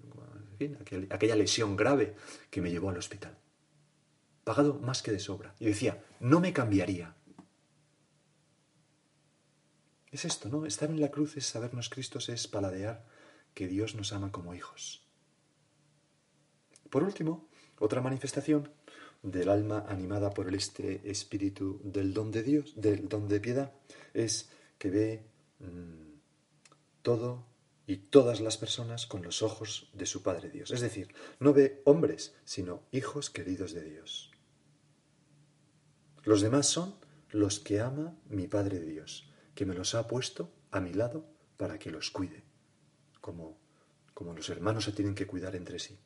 aquella 1.10 1.36
lesión 1.36 1.76
grave 1.76 2.16
que 2.50 2.62
me 2.62 2.72
llevó 2.72 2.92
al 2.92 2.98
hospital. 2.98 3.38
Pagado 4.46 4.80
más 4.80 5.02
que 5.02 5.12
de 5.12 5.20
sobra. 5.20 5.54
Y 5.60 5.66
decía, 5.66 6.02
no 6.22 6.40
me 6.40 6.54
cambiaría. 6.54 7.14
Es 10.14 10.26
esto, 10.26 10.48
¿no? 10.48 10.68
Estar 10.68 10.92
en 10.92 11.02
la 11.02 11.10
cruz 11.10 11.38
es 11.38 11.48
sabernos 11.48 11.90
Cristos, 11.90 12.30
es 12.30 12.48
paladear 12.48 13.04
que 13.56 13.68
Dios 13.68 13.96
nos 13.96 14.14
ama 14.14 14.32
como 14.32 14.54
hijos. 14.54 15.02
Por 16.92 17.02
último, 17.02 17.50
otra 17.80 18.00
manifestación 18.00 18.70
del 19.24 19.50
alma 19.50 19.86
animada 19.90 20.30
por 20.30 20.54
este 20.54 21.10
espíritu 21.10 21.82
del 21.84 22.14
don 22.14 22.30
de 22.30 22.44
Dios, 22.44 22.74
del 22.76 23.10
don 23.10 23.28
de 23.28 23.40
piedad, 23.40 23.74
es 24.14 24.52
que 24.78 24.92
ve 24.92 25.26
mm, 25.58 26.20
todo 27.02 27.48
y 27.88 27.98
todas 27.98 28.40
las 28.40 28.58
personas 28.58 29.08
con 29.08 29.24
los 29.24 29.42
ojos 29.42 29.90
de 29.94 30.06
su 30.06 30.22
Padre 30.22 30.52
Dios. 30.52 30.70
Es 30.70 30.82
decir, 30.82 31.08
no 31.40 31.54
ve 31.54 31.82
hombres, 31.86 32.36
sino 32.46 32.84
hijos 32.92 33.32
queridos 33.32 33.74
de 33.74 33.84
Dios. 33.84 34.30
Los 36.24 36.42
demás 36.42 36.68
son 36.68 36.94
los 37.32 37.60
que 37.60 37.80
ama 37.80 38.16
mi 38.30 38.48
Padre 38.48 38.80
Dios, 38.80 39.33
que 39.56 39.66
me 39.66 39.74
los 39.74 39.96
ha 39.96 40.08
puesto 40.08 40.52
a 40.72 40.80
mi 40.80 40.94
lado 40.94 41.26
para 41.58 41.80
que 41.80 41.92
los 41.92 42.12
cuide, 42.12 42.44
como, 43.22 43.58
como 44.14 44.34
los 44.34 44.50
hermanos 44.50 44.86
se 44.86 44.92
tienen 44.92 45.16
que 45.16 45.28
cuidar 45.28 45.56
entre 45.56 45.80
sí. 45.80 46.00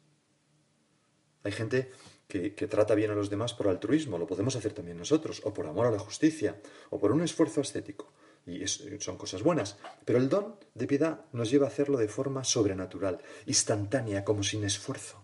Hay 1.43 1.51
gente 1.51 1.91
que, 2.27 2.55
que, 2.55 2.67
trata 2.67 2.95
bien 2.95 3.11
a 3.11 3.15
los 3.15 3.29
demás 3.29 3.53
por 3.53 3.67
altruismo, 3.67 4.17
lo 4.17 4.27
podemos 4.27 4.55
hacer 4.55 4.73
también 4.73 4.97
nosotros, 4.97 5.41
o 5.45 5.53
por 5.53 5.67
amor 5.67 5.87
a 5.87 5.91
la 5.91 5.99
justicia, 5.99 6.61
o 6.89 6.99
por 6.99 7.11
un 7.11 7.21
esfuerzo 7.21 7.61
ascético 7.61 8.11
y 8.47 8.65
son 8.67 9.17
cosas 9.17 9.43
buenas. 9.43 9.77
Pero 10.05 10.19
el 10.19 10.29
don 10.29 10.55
de 10.73 10.87
piedad 10.87 11.25
nos 11.33 11.51
lleva 11.51 11.65
a 11.65 11.69
hacerlo 11.69 11.97
de 11.97 12.07
forma 12.07 12.43
sobrenatural, 12.43 13.21
instantánea, 13.45 14.23
como 14.23 14.41
sin 14.43 14.63
esfuerzo. 14.63 15.23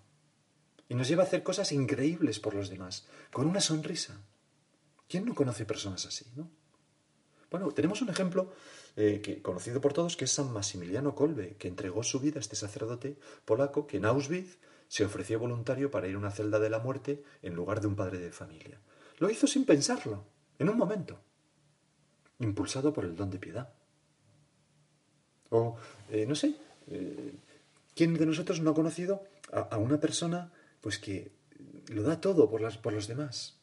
Y 0.90 0.96
nos 0.96 1.08
lleva 1.08 1.24
a 1.24 1.26
hacer 1.26 1.42
cosas 1.42 1.72
increíbles 1.72 2.40
por 2.40 2.54
los 2.54 2.70
demás, 2.70 3.08
con 3.32 3.48
una 3.48 3.62
sonrisa. 3.62 4.22
¿Quién 5.08 5.26
no 5.26 5.34
conoce 5.34 5.66
personas 5.66 6.06
así, 6.06 6.26
no? 6.36 6.52
Bueno, 7.54 7.72
tenemos 7.72 8.02
un 8.02 8.10
ejemplo 8.10 8.52
eh, 8.96 9.40
conocido 9.44 9.80
por 9.80 9.94
todos, 9.94 10.18
que 10.18 10.26
es 10.26 10.32
San 10.32 10.52
Maximiliano 10.52 11.14
Kolbe, 11.14 11.56
que 11.60 11.68
entregó 11.68 12.02
su 12.02 12.20
vida 12.20 12.40
a 12.40 12.42
este 12.42 12.56
sacerdote 12.56 13.16
polaco 13.46 13.86
que 13.86 13.98
en 13.98 14.06
Auschwitz 14.06 14.58
se 14.88 15.06
ofreció 15.06 15.38
voluntario 15.38 15.92
para 15.92 16.08
ir 16.08 16.16
a 16.16 16.18
una 16.18 16.32
celda 16.32 16.58
de 16.58 16.72
la 16.72 16.80
muerte 16.80 17.22
en 17.44 17.54
lugar 17.54 17.80
de 17.80 17.86
un 17.86 17.96
padre 17.96 18.18
de 18.18 18.32
familia. 18.32 18.80
Lo 19.20 19.30
hizo 19.30 19.46
sin 19.46 19.66
pensarlo, 19.66 20.26
en 20.58 20.68
un 20.68 20.80
momento 20.80 21.20
impulsado 22.40 22.92
por 22.92 23.06
el 23.06 23.16
don 23.16 23.30
de 23.30 23.38
piedad. 23.38 23.72
O, 25.52 25.78
eh, 26.10 26.26
no 26.26 26.34
sé, 26.34 26.56
eh, 26.88 27.36
¿quién 27.94 28.16
de 28.16 28.26
nosotros 28.26 28.62
no 28.62 28.72
ha 28.72 28.74
conocido 28.74 29.26
a, 29.52 29.78
una 29.78 30.00
persona 30.00 30.52
pues 30.82 30.98
que 30.98 31.32
lo 31.90 32.02
da 32.02 32.20
todo 32.20 32.50
por 32.50 32.94
los 32.94 33.08
demás? 33.08 33.60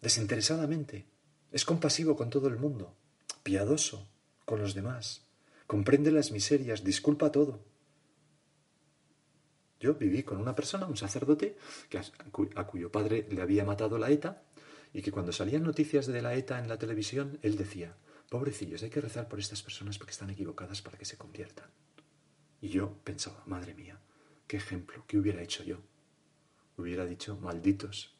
Desinteresadamente. 0.00 1.04
Es 1.50 1.66
compasivo 1.66 2.16
con 2.16 2.30
todo 2.30 2.48
el 2.48 2.56
mundo, 2.56 2.96
piadoso 3.42 4.08
con 4.44 4.60
los 4.60 4.74
demás, 4.74 5.26
comprende 5.66 6.10
las 6.10 6.32
miserias, 6.32 6.84
disculpa 6.84 7.32
todo. 7.32 7.64
Yo 9.80 9.94
viví 9.94 10.22
con 10.22 10.38
una 10.38 10.54
persona, 10.54 10.86
un 10.86 10.96
sacerdote, 10.96 11.56
que 11.88 11.98
a, 11.98 12.66
cuyo 12.66 12.92
padre 12.92 13.26
le 13.30 13.42
había 13.42 13.64
matado 13.64 13.98
la 13.98 14.10
ETA, 14.10 14.44
y 14.92 15.02
que 15.02 15.10
cuando 15.10 15.32
salían 15.32 15.62
noticias 15.62 16.06
de 16.06 16.22
la 16.22 16.34
ETA 16.34 16.58
en 16.58 16.68
la 16.68 16.78
televisión, 16.78 17.38
él 17.42 17.56
decía, 17.56 17.96
pobrecillos, 18.28 18.82
hay 18.82 18.90
que 18.90 19.00
rezar 19.00 19.28
por 19.28 19.40
estas 19.40 19.62
personas 19.62 19.98
porque 19.98 20.12
están 20.12 20.30
equivocadas 20.30 20.82
para 20.82 20.98
que 20.98 21.04
se 21.04 21.16
conviertan. 21.16 21.70
Y 22.60 22.68
yo 22.68 22.98
pensaba, 23.02 23.42
madre 23.46 23.74
mía, 23.74 23.98
qué 24.46 24.58
ejemplo, 24.58 25.04
¿qué 25.08 25.18
hubiera 25.18 25.42
hecho 25.42 25.64
yo? 25.64 25.78
Hubiera 26.76 27.04
dicho, 27.04 27.36
malditos. 27.38 28.14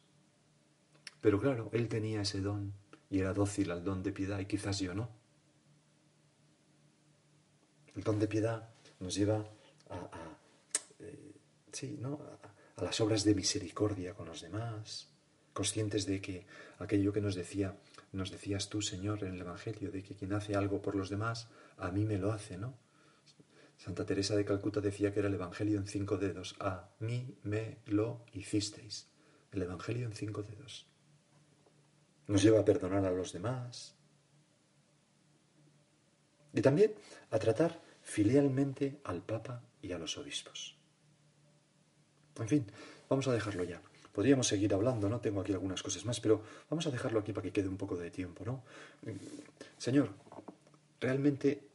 Pero 1.21 1.39
claro, 1.39 1.69
él 1.71 1.87
tenía 1.87 2.21
ese 2.21 2.41
don 2.41 2.73
y 3.13 3.19
era 3.19 3.31
dócil 3.31 3.69
al 3.69 3.83
don 3.83 4.01
de 4.01 4.11
piedad 4.11 4.39
y 4.39 4.47
quizás 4.47 4.79
yo 4.79 4.95
no. 4.95 5.07
El 7.95 8.01
don 8.01 8.17
de 8.17 8.27
piedad 8.27 8.67
nos 8.99 9.13
lleva 9.13 9.35
a, 9.91 10.09
eh, 10.97 11.35
sí, 11.71 11.99
¿no? 12.01 12.19
a 12.75 12.83
las 12.83 12.99
obras 13.01 13.23
de 13.23 13.35
misericordia 13.35 14.15
con 14.15 14.25
los 14.25 14.41
demás, 14.41 15.09
conscientes 15.53 16.07
de 16.07 16.21
que 16.21 16.47
aquello 16.79 17.13
que 17.13 17.21
nos 17.21 17.35
decía, 17.35 17.77
nos 18.13 18.31
decías 18.31 18.67
tú, 18.67 18.81
Señor, 18.81 19.23
en 19.23 19.35
el 19.35 19.41
Evangelio, 19.41 19.91
de 19.91 20.01
que 20.01 20.15
quien 20.15 20.33
hace 20.33 20.55
algo 20.55 20.81
por 20.81 20.95
los 20.95 21.11
demás, 21.11 21.49
a 21.77 21.91
mí 21.91 22.05
me 22.05 22.17
lo 22.17 22.31
hace, 22.31 22.57
¿no? 22.57 22.73
Santa 23.77 24.07
Teresa 24.07 24.35
de 24.35 24.43
Calcuta 24.43 24.81
decía 24.81 25.13
que 25.13 25.19
era 25.19 25.27
el 25.27 25.35
Evangelio 25.35 25.77
en 25.77 25.85
cinco 25.85 26.17
dedos. 26.17 26.55
A 26.59 26.89
mí 26.97 27.37
me 27.43 27.77
lo 27.85 28.25
hicisteis. 28.33 29.07
El 29.51 29.61
Evangelio 29.61 30.07
en 30.07 30.13
cinco 30.13 30.41
dedos. 30.41 30.87
Nos 32.27 32.41
lleva 32.43 32.61
a 32.61 32.65
perdonar 32.65 33.05
a 33.05 33.11
los 33.11 33.33
demás. 33.33 33.95
Y 36.53 36.61
también 36.61 36.93
a 37.31 37.39
tratar 37.39 37.81
filialmente 38.01 38.99
al 39.03 39.21
Papa 39.21 39.63
y 39.81 39.91
a 39.91 39.97
los 39.97 40.17
obispos. 40.17 40.77
En 42.39 42.47
fin, 42.47 42.65
vamos 43.09 43.27
a 43.27 43.33
dejarlo 43.33 43.63
ya. 43.63 43.81
Podríamos 44.11 44.47
seguir 44.47 44.73
hablando, 44.73 45.09
¿no? 45.09 45.19
Tengo 45.19 45.41
aquí 45.41 45.53
algunas 45.53 45.81
cosas 45.81 46.05
más, 46.05 46.19
pero 46.19 46.43
vamos 46.69 46.85
a 46.85 46.91
dejarlo 46.91 47.19
aquí 47.19 47.33
para 47.33 47.43
que 47.45 47.51
quede 47.51 47.67
un 47.67 47.77
poco 47.77 47.97
de 47.97 48.11
tiempo, 48.11 48.45
¿no? 48.45 48.63
Señor, 49.77 50.11
realmente 50.99 51.67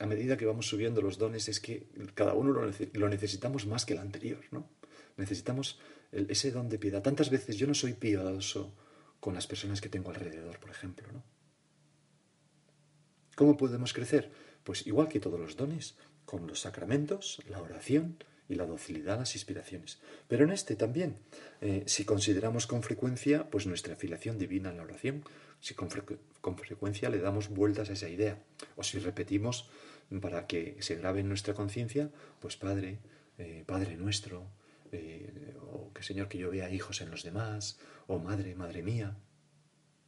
a 0.00 0.06
medida 0.06 0.36
que 0.36 0.46
vamos 0.46 0.66
subiendo 0.66 1.00
los 1.02 1.18
dones 1.18 1.48
es 1.48 1.60
que 1.60 1.86
cada 2.14 2.34
uno 2.34 2.52
lo, 2.52 3.08
necesitamos 3.08 3.66
más 3.66 3.84
que 3.84 3.94
el 3.94 4.00
anterior, 4.00 4.40
¿no? 4.50 4.68
Necesitamos 5.16 5.78
ese 6.12 6.50
don 6.50 6.68
de 6.68 6.78
piedad. 6.78 7.02
Tantas 7.02 7.30
veces 7.30 7.56
yo 7.56 7.66
no 7.66 7.74
soy 7.74 7.92
piadoso 7.92 8.72
con 9.20 9.34
las 9.34 9.46
personas 9.46 9.80
que 9.80 9.88
tengo 9.88 10.10
alrededor, 10.10 10.58
por 10.58 10.70
ejemplo, 10.70 11.08
¿no? 11.12 11.22
¿Cómo 13.36 13.56
podemos 13.56 13.92
crecer? 13.92 14.32
Pues 14.64 14.86
igual 14.86 15.08
que 15.08 15.20
todos 15.20 15.38
los 15.38 15.56
dones, 15.56 15.96
con 16.24 16.46
los 16.46 16.60
sacramentos, 16.60 17.40
la 17.48 17.62
oración, 17.62 18.18
y 18.48 18.54
la 18.54 18.66
docilidad 18.66 19.16
a 19.16 19.20
las 19.20 19.34
inspiraciones. 19.34 19.98
Pero 20.26 20.44
en 20.44 20.50
este 20.50 20.74
también, 20.74 21.18
eh, 21.60 21.84
si 21.86 22.04
consideramos 22.04 22.66
con 22.66 22.82
frecuencia 22.82 23.48
pues 23.50 23.66
nuestra 23.66 23.94
afiliación 23.94 24.38
divina 24.38 24.70
en 24.70 24.78
la 24.78 24.84
oración, 24.84 25.22
si 25.60 25.74
con, 25.74 25.90
frecuencia 26.56 27.10
le 27.10 27.18
damos 27.18 27.48
vueltas 27.48 27.90
a 27.90 27.92
esa 27.92 28.08
idea, 28.08 28.38
o 28.76 28.82
si 28.82 28.98
repetimos 28.98 29.68
para 30.20 30.46
que 30.46 30.76
se 30.80 30.96
grabe 30.96 31.20
en 31.20 31.28
nuestra 31.28 31.52
conciencia, 31.52 32.10
pues 32.40 32.56
Padre, 32.56 32.98
eh, 33.36 33.64
Padre 33.66 33.96
nuestro, 33.96 34.46
eh, 34.92 35.56
o 35.60 35.92
que 35.92 36.02
Señor 36.02 36.28
que 36.28 36.38
yo 36.38 36.50
vea 36.50 36.70
hijos 36.70 37.00
en 37.00 37.10
los 37.10 37.22
demás, 37.22 37.78
o 38.06 38.18
Madre, 38.18 38.54
Madre 38.54 38.82
mía, 38.82 39.16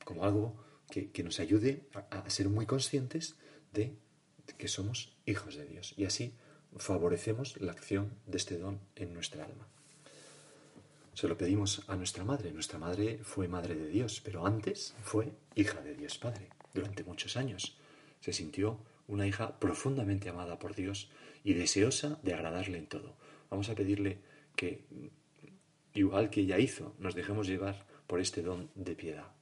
como 0.05 0.25
algo 0.25 0.57
que, 0.91 1.23
nos 1.23 1.41
ayude 1.41 1.89
a 2.11 2.29
ser 2.31 2.49
muy 2.49 2.67
conscientes 2.67 3.37
de 3.73 3.97
que 4.59 4.69
somos 4.69 5.17
hijos 5.27 5.57
de 5.57 5.67
Dios. 5.67 5.95
Y 5.97 6.05
así 6.05 6.35
favorecemos 6.77 7.61
la 7.61 7.73
acción 7.73 8.19
de 8.27 8.39
este 8.39 8.59
don 8.59 8.81
en 8.97 9.15
nuestra 9.15 9.45
alma. 9.45 9.69
Se 11.15 11.29
lo 11.29 11.37
pedimos 11.37 11.83
a 11.89 11.97
nuestra 11.97 12.25
madre. 12.25 12.53
Nuestra 12.53 12.79
madre 12.79 13.21
fue 13.23 13.49
madre 13.49 13.75
de 13.75 13.89
Dios, 13.89 14.21
pero 14.25 14.47
antes 14.47 14.95
fue 15.03 15.33
hija 15.55 15.81
de 15.83 15.95
Dios 15.95 16.19
Padre. 16.19 16.49
Durante 16.73 17.05
muchos 17.05 17.37
años 17.37 17.77
se 18.21 18.33
sintió 18.33 18.81
una 19.07 19.27
hija 19.27 19.59
profundamente 19.59 20.29
amada 20.29 20.59
por 20.59 20.75
Dios 20.75 21.11
y 21.43 21.55
deseosa 21.55 22.19
de 22.23 22.35
agradarle 22.35 22.79
en 22.79 22.87
todo. 22.87 23.17
Vamos 23.51 23.69
a 23.69 23.75
pedirle 23.75 24.21
que, 24.61 24.85
igual 25.95 26.29
que 26.29 26.43
ella 26.43 26.59
hizo, 26.59 26.95
nos 26.99 27.15
dejemos 27.15 27.47
llevar 27.47 27.87
por 28.07 28.21
este 28.21 28.43
don 28.43 28.69
de 28.75 28.95
piedad. 28.95 29.33